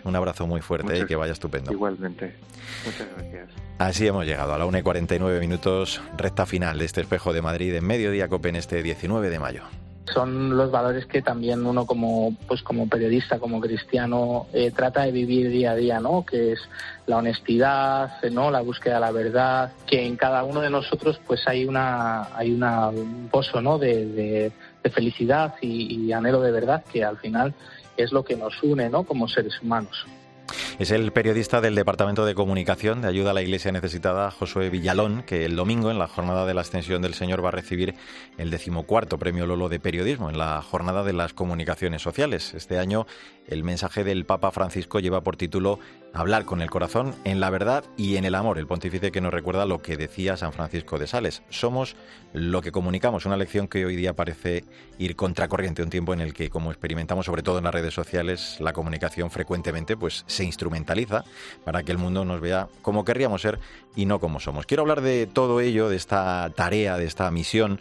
un 0.04 0.16
abrazo 0.16 0.46
muy 0.46 0.62
fuerte 0.62 1.00
y 1.00 1.04
que 1.04 1.16
vaya 1.16 1.32
estupendo. 1.32 1.70
Igualmente. 1.70 2.36
Muchas 2.86 3.06
gracias. 3.16 3.50
Así 3.78 4.06
hemos 4.06 4.17
llegado 4.24 4.54
a 4.54 4.58
la 4.58 4.66
1 4.66 4.78
y 4.78 4.82
49 4.82 5.40
minutos, 5.40 6.00
recta 6.16 6.46
final 6.46 6.78
de 6.78 6.84
este 6.84 7.00
espejo 7.00 7.32
de 7.32 7.42
Madrid 7.42 7.74
en 7.74 7.86
Mediodía 7.86 8.28
Copen 8.28 8.56
este 8.56 8.82
19 8.82 9.30
de 9.30 9.38
mayo. 9.38 9.62
Son 10.12 10.56
los 10.56 10.70
valores 10.70 11.04
que 11.06 11.20
también 11.20 11.66
uno 11.66 11.84
como 11.84 12.34
pues 12.46 12.62
como 12.62 12.88
periodista 12.88 13.38
como 13.38 13.60
cristiano 13.60 14.46
eh, 14.52 14.70
trata 14.70 15.02
de 15.02 15.12
vivir 15.12 15.50
día 15.50 15.72
a 15.72 15.76
día 15.76 16.00
no 16.00 16.24
que 16.24 16.52
es 16.52 16.60
la 17.06 17.18
honestidad 17.18 18.22
no 18.30 18.50
la 18.50 18.62
búsqueda 18.62 18.94
de 18.94 19.00
la 19.00 19.10
verdad 19.10 19.72
que 19.86 20.06
en 20.06 20.16
cada 20.16 20.44
uno 20.44 20.62
de 20.62 20.70
nosotros 20.70 21.20
pues 21.26 21.46
hay 21.46 21.66
una 21.66 22.34
hay 22.34 22.52
un 22.52 23.28
pozo 23.30 23.60
no 23.60 23.78
de, 23.78 24.50
felicidad 24.94 25.56
y, 25.60 26.06
y 26.06 26.12
anhelo 26.14 26.40
de 26.40 26.52
verdad 26.52 26.82
que 26.90 27.04
al 27.04 27.18
final 27.18 27.52
es 27.98 28.10
lo 28.10 28.24
que 28.24 28.34
nos 28.34 28.62
une 28.62 28.88
no 28.88 29.04
como 29.04 29.28
seres 29.28 29.60
humanos 29.60 30.06
es 30.78 30.92
el 30.92 31.10
periodista 31.10 31.60
del 31.60 31.74
Departamento 31.74 32.24
de 32.24 32.36
Comunicación 32.36 33.02
de 33.02 33.08
Ayuda 33.08 33.32
a 33.32 33.34
la 33.34 33.42
Iglesia 33.42 33.72
Necesitada, 33.72 34.30
Josué 34.30 34.70
Villalón, 34.70 35.24
que 35.24 35.44
el 35.44 35.56
domingo, 35.56 35.90
en 35.90 35.98
la 35.98 36.06
jornada 36.06 36.46
de 36.46 36.54
la 36.54 36.60
Ascensión 36.60 37.02
del 37.02 37.14
Señor, 37.14 37.44
va 37.44 37.48
a 37.48 37.52
recibir 37.52 37.96
el 38.36 38.50
decimocuarto 38.50 39.18
Premio 39.18 39.44
Lolo 39.44 39.68
de 39.68 39.80
Periodismo 39.80 40.30
en 40.30 40.38
la 40.38 40.62
jornada 40.62 41.02
de 41.02 41.12
las 41.12 41.34
comunicaciones 41.34 42.00
sociales. 42.02 42.54
Este 42.54 42.78
año, 42.78 43.08
el 43.48 43.64
mensaje 43.64 44.04
del 44.04 44.24
Papa 44.24 44.52
Francisco 44.52 45.00
lleva 45.00 45.22
por 45.22 45.36
título 45.36 45.80
Hablar 46.14 46.44
con 46.44 46.62
el 46.62 46.70
corazón 46.70 47.14
en 47.24 47.38
la 47.40 47.50
verdad 47.50 47.84
y 47.96 48.16
en 48.16 48.24
el 48.24 48.34
amor. 48.34 48.58
El 48.58 48.66
pontífice 48.66 49.12
que 49.12 49.20
nos 49.20 49.32
recuerda 49.32 49.66
lo 49.66 49.82
que 49.82 49.96
decía 49.96 50.36
San 50.36 50.52
Francisco 50.52 50.98
de 50.98 51.06
Sales. 51.06 51.42
Somos 51.50 51.96
lo 52.32 52.62
que 52.62 52.72
comunicamos, 52.72 53.26
una 53.26 53.36
lección 53.36 53.68
que 53.68 53.84
hoy 53.84 53.96
día 53.96 54.14
parece 54.14 54.64
ir 54.98 55.16
contracorriente, 55.16 55.82
un 55.82 55.90
tiempo 55.90 56.14
en 56.14 56.20
el 56.20 56.34
que, 56.34 56.50
como 56.50 56.70
experimentamos 56.70 57.26
sobre 57.26 57.42
todo 57.42 57.58
en 57.58 57.64
las 57.64 57.74
redes 57.74 57.94
sociales, 57.94 58.56
la 58.60 58.72
comunicación 58.72 59.30
frecuentemente 59.30 59.96
pues 59.96 60.24
se 60.26 60.44
para 61.64 61.82
que 61.82 61.92
el 61.92 61.98
mundo 61.98 62.24
nos 62.24 62.40
vea 62.40 62.68
como 62.82 63.04
querríamos 63.04 63.42
ser 63.42 63.58
y 63.96 64.06
no 64.06 64.20
como 64.20 64.40
somos. 64.40 64.66
Quiero 64.66 64.82
hablar 64.82 65.00
de 65.00 65.26
todo 65.26 65.60
ello, 65.60 65.88
de 65.88 65.96
esta 65.96 66.50
tarea, 66.54 66.96
de 66.96 67.06
esta 67.06 67.30
misión 67.30 67.80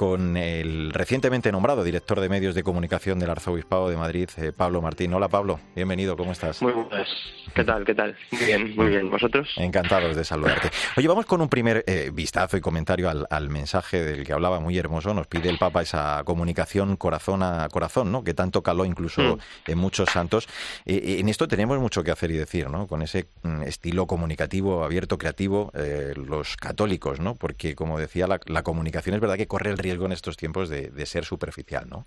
con 0.00 0.38
el 0.38 0.94
recientemente 0.94 1.52
nombrado 1.52 1.84
director 1.84 2.20
de 2.20 2.30
medios 2.30 2.54
de 2.54 2.62
comunicación 2.62 3.18
del 3.18 3.28
Arzobispado 3.28 3.90
de 3.90 3.98
Madrid, 3.98 4.30
eh, 4.38 4.50
Pablo 4.50 4.80
Martín. 4.80 5.12
Hola 5.12 5.28
Pablo, 5.28 5.60
bienvenido, 5.76 6.16
¿cómo 6.16 6.32
estás? 6.32 6.62
Muy 6.62 6.72
buenas, 6.72 7.06
¿qué 7.54 7.64
tal? 7.64 7.84
¿Qué 7.84 7.94
tal? 7.94 8.16
Muy 8.30 8.46
bien, 8.46 8.76
muy 8.76 8.86
bien. 8.86 9.10
¿Vosotros? 9.10 9.50
Encantados 9.58 10.16
de 10.16 10.24
saludarte. 10.24 10.70
Oye, 10.96 11.06
vamos 11.06 11.26
con 11.26 11.42
un 11.42 11.50
primer 11.50 11.84
eh, 11.86 12.10
vistazo 12.14 12.56
y 12.56 12.62
comentario 12.62 13.10
al, 13.10 13.50
mensaje 13.50 14.02
del 14.02 14.24
que 14.24 14.32
hablaba 14.32 14.58
muy 14.58 14.78
hermoso. 14.78 15.12
Nos 15.12 15.26
pide 15.26 15.50
el 15.50 15.58
Papa 15.58 15.82
esa 15.82 16.22
comunicación 16.24 16.96
corazón 16.96 17.42
a 17.42 17.68
corazón, 17.68 18.10
¿no? 18.10 18.24
Que 18.24 18.32
tanto 18.32 18.62
caló 18.62 18.86
incluso 18.86 19.36
mm. 19.36 19.70
en 19.70 19.78
muchos 19.78 20.08
santos. 20.08 20.48
Eh, 20.86 21.18
en 21.20 21.28
esto 21.28 21.46
tenemos 21.46 21.78
mucho 21.78 22.02
que 22.02 22.10
hacer 22.10 22.30
y 22.30 22.38
decir, 22.38 22.70
¿no? 22.70 22.86
Con 22.86 23.02
ese 23.02 23.28
mm, 23.42 23.64
estilo 23.64 24.06
comunicativo, 24.06 24.82
abierto, 24.82 25.18
creativo, 25.18 25.70
los 26.14 26.56
católicos, 26.56 27.20
¿no? 27.20 27.34
Porque, 27.34 27.74
como 27.74 27.98
decía, 27.98 28.26
la, 28.26 28.40
la 28.46 28.62
comunicación 28.62 29.14
es 29.14 29.20
verdad 29.20 29.36
que 29.36 29.46
corre 29.46 29.68
el 29.68 29.76
riesgo 29.76 29.89
en 29.92 30.12
estos 30.12 30.36
tiempos 30.36 30.68
de, 30.68 31.06
ser 31.06 31.24
superficial, 31.24 31.88
¿no? 31.88 32.06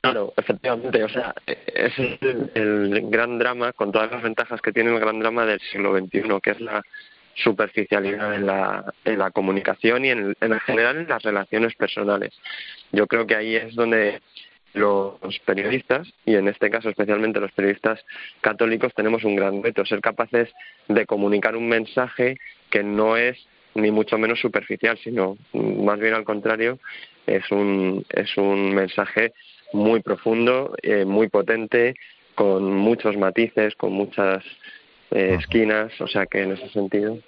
Claro, 0.00 0.34
efectivamente, 0.36 1.02
o 1.02 1.08
sea, 1.08 1.34
es 1.46 1.92
el, 1.98 3.10
gran 3.10 3.38
drama, 3.38 3.72
con 3.72 3.90
todas 3.90 4.10
las 4.10 4.22
ventajas 4.22 4.60
que 4.60 4.72
tiene 4.72 4.92
el 4.92 5.00
gran 5.00 5.18
drama 5.18 5.46
del 5.46 5.60
siglo 5.60 5.98
XXI, 5.98 6.40
que 6.42 6.50
es 6.50 6.60
la 6.60 6.82
superficialidad 7.36 8.34
en 8.34 8.46
la, 8.46 8.92
en 9.04 9.18
la 9.18 9.30
comunicación 9.30 10.04
y 10.04 10.10
en, 10.10 10.36
en 10.40 10.60
general 10.60 10.98
en 10.98 11.08
las 11.08 11.22
relaciones 11.22 11.74
personales. 11.74 12.34
Yo 12.92 13.06
creo 13.06 13.26
que 13.26 13.34
ahí 13.34 13.56
es 13.56 13.74
donde 13.74 14.20
los 14.74 15.38
periodistas, 15.44 16.12
y 16.26 16.34
en 16.34 16.48
este 16.48 16.68
caso 16.68 16.90
especialmente 16.90 17.40
los 17.40 17.52
periodistas 17.52 18.04
católicos, 18.40 18.92
tenemos 18.94 19.24
un 19.24 19.36
gran 19.36 19.62
reto, 19.62 19.86
ser 19.86 20.00
capaces 20.00 20.52
de 20.88 21.06
comunicar 21.06 21.56
un 21.56 21.68
mensaje 21.68 22.36
que 22.70 22.82
no 22.82 23.16
es 23.16 23.38
ni 23.74 23.90
mucho 23.90 24.18
menos 24.18 24.40
superficial, 24.40 24.98
sino 25.02 25.36
más 25.52 25.98
bien 25.98 26.14
al 26.14 26.24
contrario, 26.24 26.78
es 27.26 27.50
un, 27.50 28.04
es 28.10 28.36
un 28.36 28.74
mensaje 28.74 29.32
muy 29.72 30.00
profundo, 30.00 30.74
eh, 30.82 31.04
muy 31.04 31.28
potente, 31.28 31.96
con 32.34 32.72
muchos 32.74 33.16
matices, 33.16 33.74
con 33.76 33.92
muchas 33.92 34.44
eh, 35.10 35.36
esquinas, 35.38 35.92
o 36.00 36.06
sea 36.06 36.26
que 36.26 36.42
en 36.42 36.52
ese 36.52 36.68
sentido. 36.70 37.18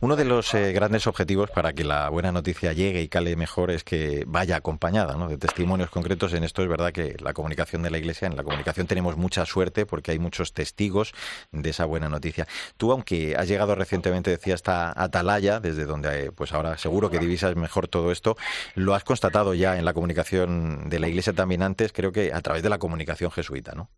Uno 0.00 0.16
de 0.16 0.24
los 0.24 0.52
eh, 0.54 0.72
grandes 0.72 1.06
objetivos 1.06 1.50
para 1.50 1.72
que 1.72 1.84
la 1.84 2.08
buena 2.08 2.32
noticia 2.32 2.72
llegue 2.72 3.02
y 3.02 3.08
cale 3.08 3.36
mejor 3.36 3.70
es 3.70 3.84
que 3.84 4.24
vaya 4.26 4.56
acompañada 4.56 5.16
¿no? 5.16 5.28
de 5.28 5.38
testimonios 5.38 5.90
concretos. 5.90 6.34
En 6.34 6.44
esto 6.44 6.62
es 6.62 6.68
verdad 6.68 6.92
que 6.92 7.16
la 7.20 7.32
comunicación 7.32 7.82
de 7.82 7.90
la 7.90 7.98
Iglesia, 7.98 8.26
en 8.26 8.36
la 8.36 8.42
comunicación 8.42 8.86
tenemos 8.86 9.16
mucha 9.16 9.44
suerte 9.46 9.86
porque 9.86 10.12
hay 10.12 10.18
muchos 10.18 10.52
testigos 10.52 11.14
de 11.52 11.70
esa 11.70 11.84
buena 11.84 12.08
noticia. 12.08 12.46
Tú, 12.76 12.92
aunque 12.92 13.36
has 13.36 13.48
llegado 13.48 13.74
recientemente, 13.74 14.30
decía, 14.30 14.54
hasta 14.54 14.92
Atalaya, 15.00 15.60
desde 15.60 15.84
donde 15.84 16.06
eh, 16.16 16.32
pues 16.32 16.52
ahora 16.52 16.78
seguro 16.78 17.10
que 17.10 17.18
divisas 17.18 17.56
mejor 17.56 17.88
todo 17.88 18.10
esto, 18.10 18.36
lo 18.74 18.94
has 18.94 19.04
constatado 19.04 19.54
ya 19.54 19.78
en 19.78 19.84
la 19.84 19.92
comunicación 19.92 20.88
de 20.88 20.98
la 20.98 21.08
Iglesia 21.08 21.32
también 21.32 21.62
antes, 21.62 21.92
creo 21.92 22.12
que 22.12 22.32
a 22.32 22.40
través 22.40 22.62
de 22.62 22.70
la 22.70 22.78
comunicación 22.78 23.30
jesuita, 23.30 23.72
¿no? 23.74 23.90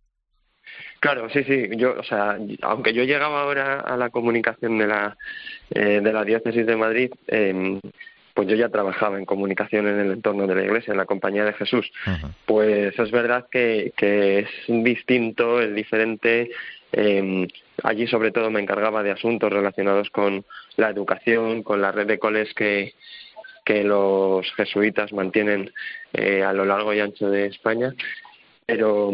Claro, 1.00 1.28
sí, 1.30 1.44
sí. 1.44 1.68
Yo, 1.76 1.94
o 1.98 2.02
sea, 2.02 2.38
aunque 2.62 2.92
yo 2.92 3.04
llegaba 3.04 3.42
ahora 3.42 3.80
a 3.80 3.96
la 3.96 4.10
comunicación 4.10 4.78
de 4.78 4.86
la 4.86 5.16
eh, 5.70 6.00
de 6.02 6.12
la 6.12 6.24
diócesis 6.24 6.66
de 6.66 6.76
Madrid, 6.76 7.12
eh, 7.28 7.78
pues 8.38 8.46
yo 8.46 8.54
ya 8.54 8.68
trabajaba 8.68 9.18
en 9.18 9.24
comunicación 9.24 9.88
en 9.88 9.98
el 9.98 10.12
entorno 10.12 10.46
de 10.46 10.54
la 10.54 10.62
Iglesia, 10.62 10.92
en 10.92 10.98
la 10.98 11.06
Compañía 11.06 11.44
de 11.44 11.54
Jesús. 11.54 11.90
Pues 12.46 12.96
es 12.96 13.10
verdad 13.10 13.46
que, 13.50 13.92
que 13.96 14.38
es 14.38 14.48
distinto, 14.68 15.60
es 15.60 15.74
diferente. 15.74 16.50
Eh, 16.92 17.48
allí 17.82 18.06
sobre 18.06 18.30
todo 18.30 18.48
me 18.50 18.60
encargaba 18.60 19.02
de 19.02 19.10
asuntos 19.10 19.52
relacionados 19.52 20.08
con 20.10 20.44
la 20.76 20.88
educación, 20.88 21.64
con 21.64 21.82
la 21.82 21.90
red 21.90 22.06
de 22.06 22.20
coles 22.20 22.54
que, 22.54 22.94
que 23.64 23.82
los 23.82 24.50
jesuitas 24.54 25.12
mantienen 25.12 25.72
eh, 26.12 26.44
a 26.44 26.52
lo 26.52 26.64
largo 26.64 26.94
y 26.94 27.00
ancho 27.00 27.28
de 27.30 27.46
España. 27.46 27.92
Pero 28.66 29.10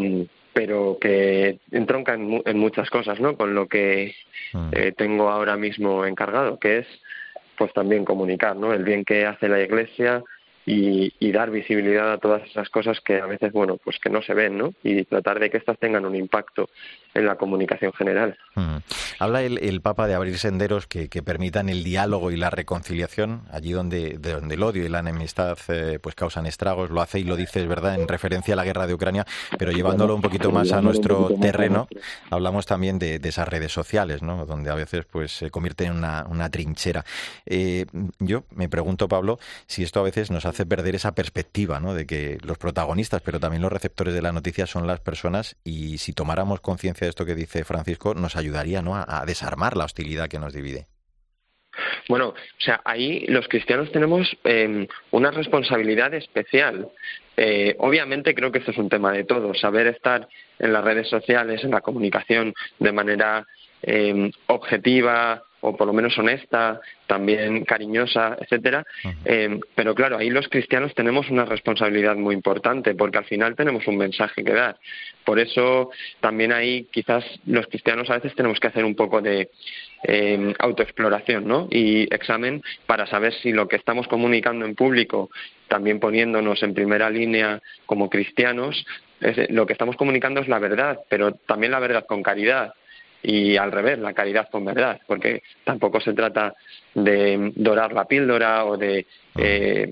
pero 0.55 0.97
que 1.01 1.59
entronca 1.71 2.13
en, 2.13 2.57
muchas 2.57 2.89
cosas, 2.89 3.19
¿no? 3.19 3.35
Con 3.35 3.53
lo 3.53 3.67
que 3.67 4.15
mm. 4.53 4.69
eh, 4.71 4.93
tengo 4.95 5.29
ahora 5.29 5.57
mismo 5.57 6.05
encargado, 6.05 6.57
que 6.59 6.77
es 6.79 6.87
pues 7.57 7.73
también 7.73 8.05
comunicar, 8.05 8.55
¿no? 8.55 8.73
El 8.73 8.85
bien 8.85 9.03
que 9.03 9.25
hace 9.25 9.49
la 9.49 9.61
Iglesia 9.61 10.23
y, 10.65 11.31
dar 11.31 11.51
visibilidad 11.51 12.13
a 12.13 12.17
todas 12.17 12.43
esas 12.43 12.69
cosas 12.69 13.01
que 13.01 13.19
a 13.19 13.25
veces, 13.25 13.51
bueno, 13.51 13.77
pues 13.77 13.99
que 13.99 14.09
no 14.09 14.21
se 14.21 14.33
ven, 14.33 14.57
¿no? 14.57 14.73
Y 14.83 15.03
tratar 15.03 15.39
de 15.39 15.49
que 15.49 15.57
estas 15.57 15.77
tengan 15.77 16.05
un 16.05 16.15
impacto 16.15 16.69
en 17.13 17.25
la 17.25 17.35
comunicación 17.35 17.93
general. 17.93 18.37
Habla 19.19 19.43
el, 19.43 19.81
Papa 19.81 20.07
de 20.07 20.15
abrir 20.15 20.37
senderos 20.37 20.87
que, 20.87 21.07
permitan 21.23 21.69
el 21.69 21.83
diálogo 21.83 22.31
y 22.31 22.37
la 22.37 22.49
reconciliación, 22.49 23.43
allí 23.51 23.71
donde, 23.71 24.17
donde 24.17 24.55
el 24.55 24.63
odio 24.63 24.85
y 24.85 24.89
la 24.89 24.99
enemistad 24.99 25.57
eh, 25.69 25.99
pues 26.01 26.15
causan 26.15 26.45
estragos, 26.45 26.89
lo 26.89 27.01
hace 27.01 27.19
y 27.19 27.23
lo 27.23 27.35
dice, 27.35 27.61
es 27.61 27.67
verdad, 27.67 27.95
en 27.95 28.07
referencia 28.07 28.53
a 28.53 28.57
la 28.57 28.63
guerra 28.63 28.87
de 28.87 28.93
Ucrania, 28.93 29.25
pero 29.57 29.71
llevándolo 29.71 30.15
un 30.15 30.21
poquito 30.21 30.51
más 30.51 30.71
a 30.71 30.81
nuestro 30.81 31.29
terreno, 31.41 31.87
hablamos 32.29 32.65
también 32.65 32.99
de, 32.99 33.19
esas 33.23 33.47
redes 33.47 33.71
sociales, 33.71 34.21
¿no? 34.21 34.45
donde 34.45 34.69
a 34.69 34.75
veces 34.75 35.05
pues 35.05 35.31
se 35.31 35.49
convierte 35.49 35.85
en 35.85 35.93
una, 35.93 36.49
trinchera. 36.49 37.03
Eh, 37.45 37.85
yo 38.19 38.43
me 38.51 38.69
pregunto, 38.69 39.07
Pablo, 39.07 39.39
si 39.65 39.83
esto 39.83 39.99
a 39.99 40.03
veces 40.03 40.31
nos 40.31 40.45
hace 40.45 40.54
perder 40.63 40.93
esa 40.93 41.15
perspectiva 41.15 41.79
¿no? 41.79 41.95
de 41.95 42.05
que 42.05 42.37
los 42.43 42.59
protagonistas, 42.59 43.21
pero 43.23 43.39
también 43.39 43.63
los 43.63 43.73
receptores 43.73 44.13
de 44.13 44.21
la 44.21 44.31
noticia 44.31 44.67
son 44.67 44.85
las 44.85 44.99
personas 44.99 45.57
y 45.63 45.97
si 45.97 46.13
tomáramos 46.13 46.61
conciencia 46.61 47.07
esto 47.07 47.25
que 47.25 47.33
dice 47.33 47.63
Francisco 47.63 48.13
nos 48.13 48.35
ayudaría 48.35 48.83
¿no? 48.83 48.95
a, 48.95 49.23
desarmar 49.25 49.75
la 49.75 49.85
hostilidad 49.85 50.29
que 50.29 50.37
nos 50.37 50.53
divide. 50.53 50.85
Bueno, 52.07 52.29
o 52.29 52.35
sea, 52.59 52.81
ahí 52.85 53.25
los 53.27 53.47
cristianos 53.47 53.91
tenemos 53.91 54.37
em, 54.43 54.87
una 55.11 55.31
responsabilidad 55.31 56.13
especial. 56.13 56.89
Eh, 57.35 57.75
obviamente 57.79 58.35
creo 58.35 58.51
que 58.51 58.59
esto 58.59 58.71
es 58.71 58.77
un 58.77 58.89
tema 58.89 59.11
de 59.11 59.23
todos, 59.23 59.59
saber 59.59 59.87
estar 59.87 60.27
en 60.59 60.71
las 60.71 60.83
redes 60.83 61.09
sociales, 61.09 61.63
en 61.63 61.71
la 61.71 61.81
comunicación 61.81 62.53
de 62.79 62.91
manera 62.91 63.45
em, 63.81 64.31
objetiva, 64.47 65.43
o 65.61 65.75
por 65.75 65.87
lo 65.87 65.93
menos 65.93 66.17
honesta, 66.17 66.79
también 67.07 67.65
cariñosa, 67.65 68.37
etcétera. 68.39 68.85
Eh, 69.25 69.59
pero 69.73 69.95
claro, 69.95 70.17
ahí 70.17 70.29
los 70.29 70.47
cristianos 70.47 70.93
tenemos 70.93 71.29
una 71.29 71.45
responsabilidad 71.45 72.15
muy 72.15 72.35
importante, 72.35 72.93
porque 72.93 73.17
al 73.17 73.25
final 73.25 73.55
tenemos 73.55 73.87
un 73.87 73.97
mensaje 73.97 74.43
que 74.43 74.53
dar. 74.53 74.77
Por 75.23 75.39
eso 75.39 75.89
también 76.19 76.51
ahí 76.51 76.87
quizás 76.91 77.25
los 77.45 77.67
cristianos 77.67 78.09
a 78.09 78.15
veces 78.15 78.35
tenemos 78.35 78.59
que 78.59 78.67
hacer 78.67 78.85
un 78.85 78.95
poco 78.95 79.21
de 79.21 79.49
eh, 80.03 80.53
autoexploración 80.59 81.47
¿no? 81.47 81.67
y 81.71 82.03
examen 82.13 82.61
para 82.85 83.07
saber 83.07 83.33
si 83.33 83.51
lo 83.51 83.67
que 83.67 83.77
estamos 83.77 84.07
comunicando 84.07 84.65
en 84.65 84.75
público, 84.75 85.31
también 85.67 85.99
poniéndonos 85.99 86.61
en 86.61 86.75
primera 86.75 87.09
línea 87.09 87.61
como 87.87 88.09
cristianos, 88.09 88.85
lo 89.49 89.65
que 89.65 89.73
estamos 89.73 89.95
comunicando 89.95 90.41
es 90.41 90.47
la 90.47 90.59
verdad, 90.59 90.99
pero 91.09 91.33
también 91.33 91.71
la 91.71 91.79
verdad 91.79 92.05
con 92.05 92.21
caridad 92.21 92.73
y 93.25 93.57
al 93.57 93.71
revés, 93.71 93.97
la 93.97 94.13
caridad 94.13 94.49
con 94.49 94.65
verdad, 94.65 95.01
porque 95.07 95.41
tampoco 95.63 95.99
se 95.99 96.13
trata 96.13 96.53
de 96.93 97.51
dorar 97.55 97.91
la 97.91 98.05
píldora 98.05 98.65
o 98.65 98.77
de 98.77 99.05
eh, 99.37 99.91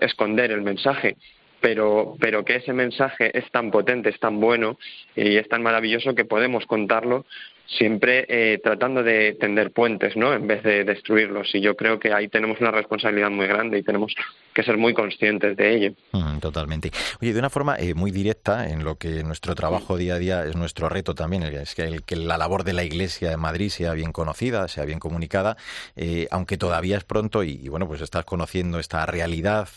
esconder 0.00 0.52
el 0.52 0.62
mensaje, 0.62 1.16
pero, 1.60 2.16
pero 2.20 2.44
que 2.44 2.56
ese 2.56 2.72
mensaje 2.72 3.36
es 3.36 3.50
tan 3.50 3.72
potente, 3.72 4.10
es 4.10 4.20
tan 4.20 4.38
bueno 4.40 4.78
y 5.16 5.36
es 5.36 5.48
tan 5.48 5.62
maravilloso 5.62 6.14
que 6.14 6.24
podemos 6.24 6.66
contarlo 6.66 7.26
siempre 7.68 8.24
eh, 8.28 8.58
tratando 8.62 9.02
de 9.02 9.34
tender 9.34 9.72
puentes, 9.72 10.16
¿no? 10.16 10.32
En 10.32 10.46
vez 10.46 10.62
de 10.62 10.84
destruirlos. 10.84 11.54
Y 11.54 11.60
yo 11.60 11.76
creo 11.76 11.98
que 11.98 12.12
ahí 12.12 12.28
tenemos 12.28 12.60
una 12.60 12.70
responsabilidad 12.70 13.30
muy 13.30 13.46
grande 13.46 13.78
y 13.78 13.82
tenemos 13.82 14.14
que 14.54 14.62
ser 14.62 14.78
muy 14.78 14.94
conscientes 14.94 15.56
de 15.56 15.74
ello. 15.74 15.94
Mm, 16.12 16.38
totalmente. 16.38 16.90
Oye, 17.20 17.32
de 17.32 17.38
una 17.38 17.50
forma 17.50 17.76
eh, 17.76 17.94
muy 17.94 18.10
directa, 18.10 18.68
en 18.68 18.84
lo 18.84 18.96
que 18.96 19.22
nuestro 19.22 19.54
trabajo 19.54 19.96
día 19.98 20.14
a 20.14 20.18
día 20.18 20.44
es 20.44 20.56
nuestro 20.56 20.88
reto 20.88 21.14
también, 21.14 21.42
es 21.42 21.74
que, 21.74 21.82
el, 21.82 22.02
que 22.02 22.16
la 22.16 22.38
labor 22.38 22.64
de 22.64 22.72
la 22.72 22.84
Iglesia 22.84 23.30
de 23.30 23.36
Madrid 23.36 23.68
sea 23.68 23.92
bien 23.92 24.12
conocida, 24.12 24.66
sea 24.68 24.84
bien 24.84 24.98
comunicada, 24.98 25.56
eh, 25.94 26.26
aunque 26.30 26.56
todavía 26.56 26.96
es 26.96 27.04
pronto 27.04 27.44
y, 27.44 27.68
bueno, 27.68 27.86
pues 27.86 28.00
estás 28.00 28.24
conociendo 28.24 28.78
esta 28.78 29.04
realidad. 29.04 29.68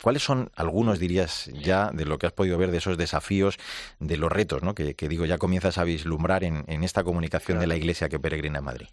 ¿Cuáles 0.00 0.22
son 0.22 0.50
algunos, 0.54 0.98
dirías, 1.00 1.50
ya 1.52 1.90
de 1.92 2.04
lo 2.04 2.18
que 2.18 2.26
has 2.26 2.32
podido 2.32 2.56
ver 2.56 2.70
de 2.70 2.78
esos 2.78 2.96
desafíos, 2.96 3.58
de 3.98 4.16
los 4.16 4.30
retos, 4.30 4.62
¿no? 4.62 4.74
Que, 4.74 4.94
digo, 4.94 5.26
ya 5.26 5.38
comienzas 5.38 5.76
a 5.78 5.84
vislumbrar 5.84 6.44
en, 6.44 6.64
en 6.68 6.84
esta 6.84 6.99
comunicación 7.04 7.58
de 7.58 7.66
la 7.66 7.76
Iglesia 7.76 8.08
que 8.08 8.18
peregrina 8.18 8.58
en 8.58 8.64
Madrid? 8.64 8.86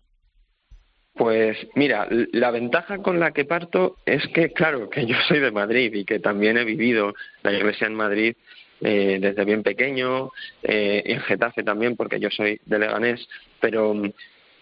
Pues 1.17 1.57
mira, 1.73 2.07
la 2.09 2.51
ventaja 2.51 2.99
con 2.99 3.19
la 3.19 3.31
que 3.31 3.43
parto 3.43 3.97
es 4.05 4.25
que, 4.27 4.53
claro, 4.53 4.89
que 4.89 5.07
yo 5.07 5.15
soy 5.27 5.39
de 5.39 5.51
Madrid 5.51 5.91
y 5.93 6.05
que 6.05 6.19
también 6.19 6.57
he 6.57 6.63
vivido 6.63 7.15
la 7.41 7.51
iglesia 7.53 7.87
en 7.87 7.95
Madrid 7.95 8.35
eh, 8.81 9.17
desde 9.19 9.43
bien 9.43 9.63
pequeño, 9.63 10.31
eh, 10.61 11.01
en 11.05 11.19
Getafe 11.21 11.63
también, 11.63 11.95
porque 11.95 12.19
yo 12.19 12.29
soy 12.29 12.61
de 12.63 12.77
Leganés, 12.77 13.27
pero 13.59 13.95
mm, 13.95 14.11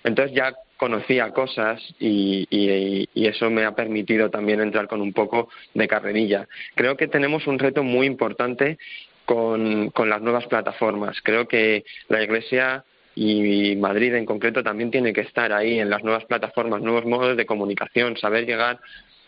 entonces 0.05 0.33
ya 0.33 0.55
conocía 0.77 1.31
cosas 1.31 1.81
y, 1.99 2.47
y, 2.49 3.27
eso 3.27 3.49
me 3.49 3.65
ha 3.65 3.75
permitido 3.75 4.29
también 4.29 4.61
entrar 4.61 4.87
con 4.87 5.01
un 5.01 5.11
poco 5.11 5.49
de 5.73 5.87
carrerilla. 5.87 6.47
Creo 6.75 6.95
que 6.95 7.07
tenemos 7.07 7.47
un 7.47 7.59
reto 7.59 7.83
muy 7.83 8.07
importante 8.07 8.77
con, 9.25 9.89
con 9.89 10.09
las 10.09 10.21
nuevas 10.21 10.45
plataformas. 10.47 11.17
Creo 11.23 11.47
que 11.47 11.83
la 12.07 12.23
iglesia 12.23 12.85
y 13.15 13.75
Madrid 13.77 14.13
en 14.13 14.25
concreto 14.25 14.61
también 14.61 14.91
tiene 14.91 15.13
que 15.13 15.21
estar 15.21 15.53
ahí 15.53 15.79
en 15.79 15.89
las 15.89 16.03
nuevas 16.03 16.25
plataformas, 16.25 16.81
nuevos 16.81 17.05
modos 17.05 17.37
de 17.37 17.45
comunicación, 17.45 18.17
saber 18.17 18.45
llegar 18.45 18.79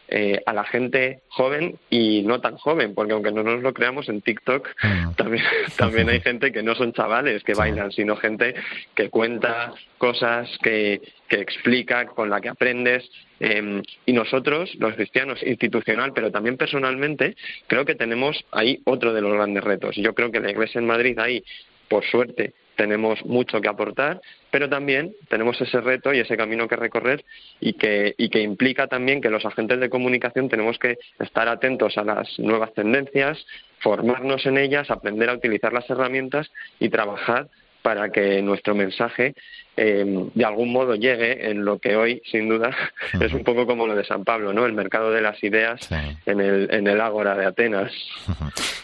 eh, 0.10 0.42
a 0.46 0.54
la 0.54 0.64
gente 0.64 1.20
joven 1.28 1.78
y 1.90 2.22
no 2.22 2.40
tan 2.40 2.56
joven, 2.56 2.96
porque 2.96 3.12
aunque 3.12 3.34
no 3.34 3.44
nos 3.44 3.62
lo 3.62 3.74
creamos 3.74 4.08
en 4.08 4.22
TikTok, 4.22 4.70
mm. 4.82 5.14
también, 5.16 5.44
también 5.78 6.08
hay 6.08 6.22
gente 6.22 6.54
que 6.54 6.64
no 6.64 6.76
son 6.76 6.94
chavales 6.94 7.44
que 7.44 7.54
bailan, 7.54 7.92
sino 7.92 8.16
gente 8.16 8.56
que 8.96 9.10
cuenta 9.10 9.74
cosas, 9.98 10.50
que, 10.64 11.02
que 11.28 11.42
explica, 11.42 12.06
con 12.06 12.30
la 12.30 12.40
que 12.40 12.48
aprendes. 12.48 13.10
Em, 13.42 13.84
y 14.06 14.14
nosotros, 14.14 14.74
los 14.80 14.96
cristianos, 14.96 15.44
institucional, 15.44 16.14
pero 16.14 16.32
también 16.32 16.56
personalmente, 16.56 17.36
creo 17.68 17.84
que 17.84 17.96
tenemos 17.96 18.46
ahí 18.52 18.80
otro 18.86 19.14
de 19.14 19.20
los 19.20 19.34
grandes 19.34 19.66
retos. 19.66 19.98
Yo 19.98 20.14
creo 20.14 20.32
que 20.32 20.40
la 20.40 20.52
Iglesia 20.52 20.80
en 20.80 20.88
Madrid 20.88 21.20
ahí, 21.20 21.44
por 21.90 22.06
suerte, 22.06 22.54
tenemos 22.78 23.26
mucho 23.26 23.60
que 23.60 23.68
aportar, 23.68 24.22
pero 24.50 24.70
también 24.70 25.14
tenemos 25.28 25.60
ese 25.60 25.82
reto 25.82 26.14
y 26.14 26.20
ese 26.20 26.38
camino 26.38 26.68
que 26.68 26.78
recorrer 26.78 27.26
y 27.60 27.74
que, 27.74 28.16
y 28.18 28.30
que 28.30 28.42
implica 28.42 28.88
también 28.88 29.20
que 29.20 29.30
los 29.30 29.46
agentes 29.46 29.80
de 29.80 29.90
comunicación 29.90 30.48
tenemos 30.48 30.80
que 30.80 30.98
estar 31.20 31.50
atentos 31.50 31.98
a 31.98 32.04
las 32.04 32.40
nuevas 32.40 32.74
tendencias, 32.74 33.46
formarnos 33.80 34.46
en 34.46 34.58
ellas, 34.58 34.90
aprender 34.90 35.30
a 35.30 35.34
utilizar 35.34 35.74
las 35.74 35.90
herramientas 35.90 36.50
y 36.80 36.90
trabajar 36.90 37.50
para 37.88 38.10
que 38.10 38.42
nuestro 38.42 38.76
mensaje 38.76 39.34
eh, 39.78 40.04
de 40.34 40.44
algún 40.44 40.74
modo 40.74 40.96
llegue 40.96 41.50
en 41.50 41.64
lo 41.64 41.80
que 41.80 41.96
hoy, 41.96 42.22
sin 42.30 42.50
duda, 42.50 42.76
es 43.22 43.32
un 43.32 43.46
poco 43.46 43.66
como 43.66 43.88
lo 43.88 43.96
de 43.96 44.04
San 44.04 44.26
Pablo, 44.26 44.52
¿no? 44.52 44.66
El 44.66 44.74
mercado 44.74 45.10
de 45.10 45.22
las 45.22 45.42
ideas 45.42 45.80
en, 46.26 46.42
el, 46.42 46.68
en 46.70 46.86
el 46.86 47.00
Ágora 47.00 47.38
de 47.38 47.46
Atenas. 47.46 47.94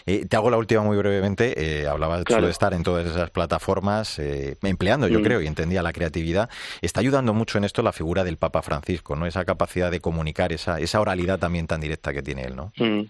Eh, 0.06 0.24
te 0.26 0.36
hago 0.36 0.50
la 0.50 0.56
última 0.56 0.82
muy 0.82 0.96
brevemente. 0.96 1.82
Eh, 1.82 1.86
hablaba 1.86 2.16
de 2.18 2.50
estar 2.50 2.72
en 2.72 2.82
todas 2.82 3.06
esas 3.06 3.30
plataformas, 3.30 4.18
eh, 4.18 4.56
empleando, 4.62 5.06
yo 5.06 5.20
mm. 5.20 5.22
creo, 5.22 5.42
y 5.42 5.46
entendía 5.46 5.82
la 5.82 5.92
creatividad. 5.92 6.48
Está 6.80 7.00
ayudando 7.00 7.34
mucho 7.34 7.58
en 7.58 7.64
esto 7.64 7.82
la 7.82 7.92
figura 7.92 8.24
del 8.24 8.38
Papa 8.38 8.62
Francisco, 8.62 9.16
¿no? 9.16 9.26
Esa 9.26 9.44
capacidad 9.44 9.90
de 9.90 10.00
comunicar, 10.00 10.50
esa, 10.52 10.80
esa 10.80 11.00
oralidad 11.00 11.38
también 11.38 11.66
tan 11.66 11.82
directa 11.82 12.14
que 12.14 12.22
tiene 12.22 12.44
él, 12.44 12.56
¿no? 12.56 12.72
Mm. 12.78 13.02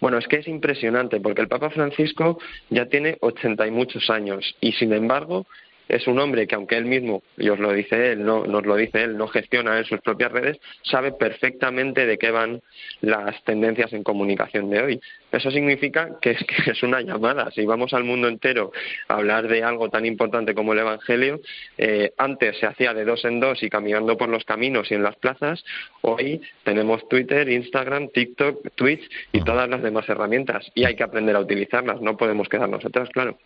Bueno, 0.00 0.18
es 0.18 0.28
que 0.28 0.36
es 0.36 0.48
impresionante 0.48 1.20
porque 1.20 1.42
el 1.42 1.48
Papa 1.48 1.70
Francisco 1.70 2.38
ya 2.70 2.86
tiene 2.86 3.18
ochenta 3.20 3.66
y 3.66 3.70
muchos 3.70 4.10
años 4.10 4.54
y 4.60 4.72
sin 4.72 4.92
embargo 4.92 5.46
es 5.88 6.06
un 6.06 6.18
hombre 6.18 6.46
que 6.46 6.54
aunque 6.54 6.76
él 6.76 6.84
mismo, 6.84 7.22
y 7.36 7.48
os 7.48 7.58
lo 7.58 7.72
dice 7.72 8.12
él, 8.12 8.24
no 8.24 8.44
nos 8.44 8.64
lo 8.66 8.76
dice 8.76 9.02
él, 9.02 9.16
no 9.16 9.28
gestiona 9.28 9.78
en 9.78 9.84
sus 9.84 10.00
propias 10.00 10.32
redes, 10.32 10.58
sabe 10.82 11.12
perfectamente 11.12 12.06
de 12.06 12.18
qué 12.18 12.30
van 12.30 12.60
las 13.00 13.42
tendencias 13.44 13.92
en 13.92 14.02
comunicación 14.02 14.70
de 14.70 14.80
hoy. 14.80 15.00
Eso 15.32 15.50
significa 15.50 16.10
que 16.20 16.32
es, 16.32 16.44
que 16.64 16.70
es 16.70 16.82
una 16.82 17.00
llamada. 17.00 17.50
Si 17.50 17.64
vamos 17.64 17.92
al 17.94 18.04
mundo 18.04 18.28
entero 18.28 18.72
a 19.08 19.14
hablar 19.14 19.48
de 19.48 19.62
algo 19.62 19.88
tan 19.88 20.06
importante 20.06 20.54
como 20.54 20.72
el 20.72 20.80
Evangelio, 20.80 21.40
eh, 21.76 22.12
antes 22.18 22.58
se 22.58 22.66
hacía 22.66 22.94
de 22.94 23.04
dos 23.04 23.24
en 23.24 23.40
dos 23.40 23.62
y 23.62 23.70
caminando 23.70 24.16
por 24.16 24.28
los 24.28 24.44
caminos 24.44 24.90
y 24.90 24.94
en 24.94 25.02
las 25.02 25.16
plazas, 25.16 25.64
hoy 26.02 26.40
tenemos 26.64 27.08
Twitter, 27.08 27.48
Instagram, 27.48 28.08
TikTok, 28.08 28.74
Twitch 28.74 29.08
y 29.32 29.42
todas 29.42 29.68
las 29.68 29.82
demás 29.82 30.08
herramientas 30.08 30.70
y 30.74 30.84
hay 30.84 30.96
que 30.96 31.02
aprender 31.02 31.36
a 31.36 31.40
utilizarlas, 31.40 32.00
no 32.00 32.16
podemos 32.16 32.48
quedarnos 32.48 32.84
atrás, 32.84 33.08
claro. 33.12 33.38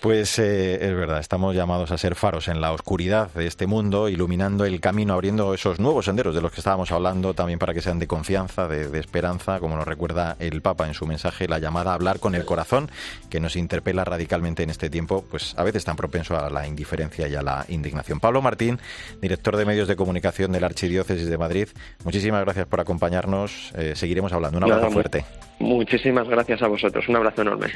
Pues 0.00 0.38
eh, 0.38 0.78
es 0.80 0.94
verdad, 0.94 1.20
estamos 1.20 1.54
llamados 1.54 1.79
a 1.88 1.98
ser 1.98 2.14
faros 2.14 2.48
en 2.48 2.60
la 2.60 2.72
oscuridad 2.72 3.32
de 3.32 3.46
este 3.46 3.66
mundo, 3.66 4.08
iluminando 4.08 4.64
el 4.64 4.80
camino, 4.80 5.14
abriendo 5.14 5.54
esos 5.54 5.80
nuevos 5.80 6.04
senderos 6.04 6.34
de 6.34 6.42
los 6.42 6.52
que 6.52 6.60
estábamos 6.60 6.92
hablando, 6.92 7.32
también 7.32 7.58
para 7.58 7.72
que 7.72 7.80
sean 7.80 7.98
de 7.98 8.06
confianza, 8.06 8.68
de, 8.68 8.88
de 8.88 8.98
esperanza, 9.00 9.60
como 9.60 9.76
nos 9.76 9.86
recuerda 9.86 10.36
el 10.38 10.60
Papa 10.60 10.86
en 10.86 10.94
su 10.94 11.06
mensaje 11.06 11.48
la 11.48 11.58
llamada 11.58 11.92
a 11.92 11.94
hablar 11.94 12.20
con 12.20 12.34
el 12.34 12.44
corazón, 12.44 12.90
que 13.30 13.40
nos 13.40 13.56
interpela 13.56 14.04
radicalmente 14.04 14.62
en 14.62 14.70
este 14.70 14.90
tiempo, 14.90 15.24
pues 15.30 15.54
a 15.56 15.64
veces 15.64 15.84
tan 15.84 15.96
propenso 15.96 16.38
a 16.38 16.50
la 16.50 16.66
indiferencia 16.66 17.28
y 17.28 17.34
a 17.34 17.42
la 17.42 17.64
indignación. 17.68 18.20
Pablo 18.20 18.42
Martín, 18.42 18.78
director 19.22 19.56
de 19.56 19.64
medios 19.64 19.88
de 19.88 19.96
comunicación 19.96 20.52
de 20.52 20.60
la 20.60 20.66
Archidiócesis 20.66 21.28
de 21.28 21.38
Madrid, 21.38 21.68
muchísimas 22.04 22.44
gracias 22.44 22.66
por 22.66 22.80
acompañarnos. 22.80 23.72
Eh, 23.76 23.92
seguiremos 23.94 24.32
hablando. 24.32 24.58
Un 24.58 24.64
abrazo 24.64 24.90
fuerte. 24.90 25.24
Muchísimas 25.60 26.26
gracias 26.26 26.62
a 26.62 26.68
vosotros. 26.68 27.06
Un 27.08 27.16
abrazo 27.16 27.42
enorme. 27.42 27.66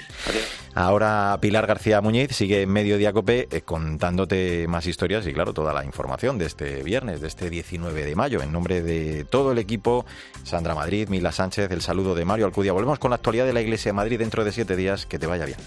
Ahora 0.75 1.37
Pilar 1.41 1.67
García 1.67 2.01
Muñiz 2.01 2.35
sigue 2.35 2.63
en 2.63 2.71
Medio 2.71 2.97
Diacope 2.97 3.47
eh, 3.51 3.61
contándote 3.95 4.67
más 4.67 4.89
historias 4.89 5.25
y, 5.25 5.33
claro, 5.33 5.55
toda 5.55 5.73
la 5.73 5.85
información 5.85 6.37
de 6.37 6.47
este 6.47 6.83
viernes, 6.83 7.21
de 7.21 7.29
este 7.29 7.49
19 7.49 8.05
de 8.05 8.17
mayo. 8.17 8.43
En 8.43 8.51
nombre 8.51 8.83
de 8.83 9.23
todo 9.23 9.53
el 9.53 9.59
equipo, 9.59 10.05
Sandra 10.43 10.75
Madrid, 10.75 11.09
Mila 11.09 11.31
Sánchez, 11.31 11.71
el 11.71 11.81
saludo 11.81 12.17
de 12.17 12.25
Mario 12.25 12.47
Alcudia. 12.47 12.73
Volvemos 12.73 12.99
con 12.99 13.11
la 13.11 13.17
actualidad 13.17 13.47
de 13.47 13.53
la 13.53 13.61
Iglesia 13.61 13.91
de 13.91 13.93
Madrid 13.93 14.19
dentro 14.19 14.45
de 14.45 14.51
siete 14.51 14.75
días. 14.75 15.07
Que 15.07 15.21
te 15.21 15.29
vaya 15.29 15.47
bien. 15.47 15.59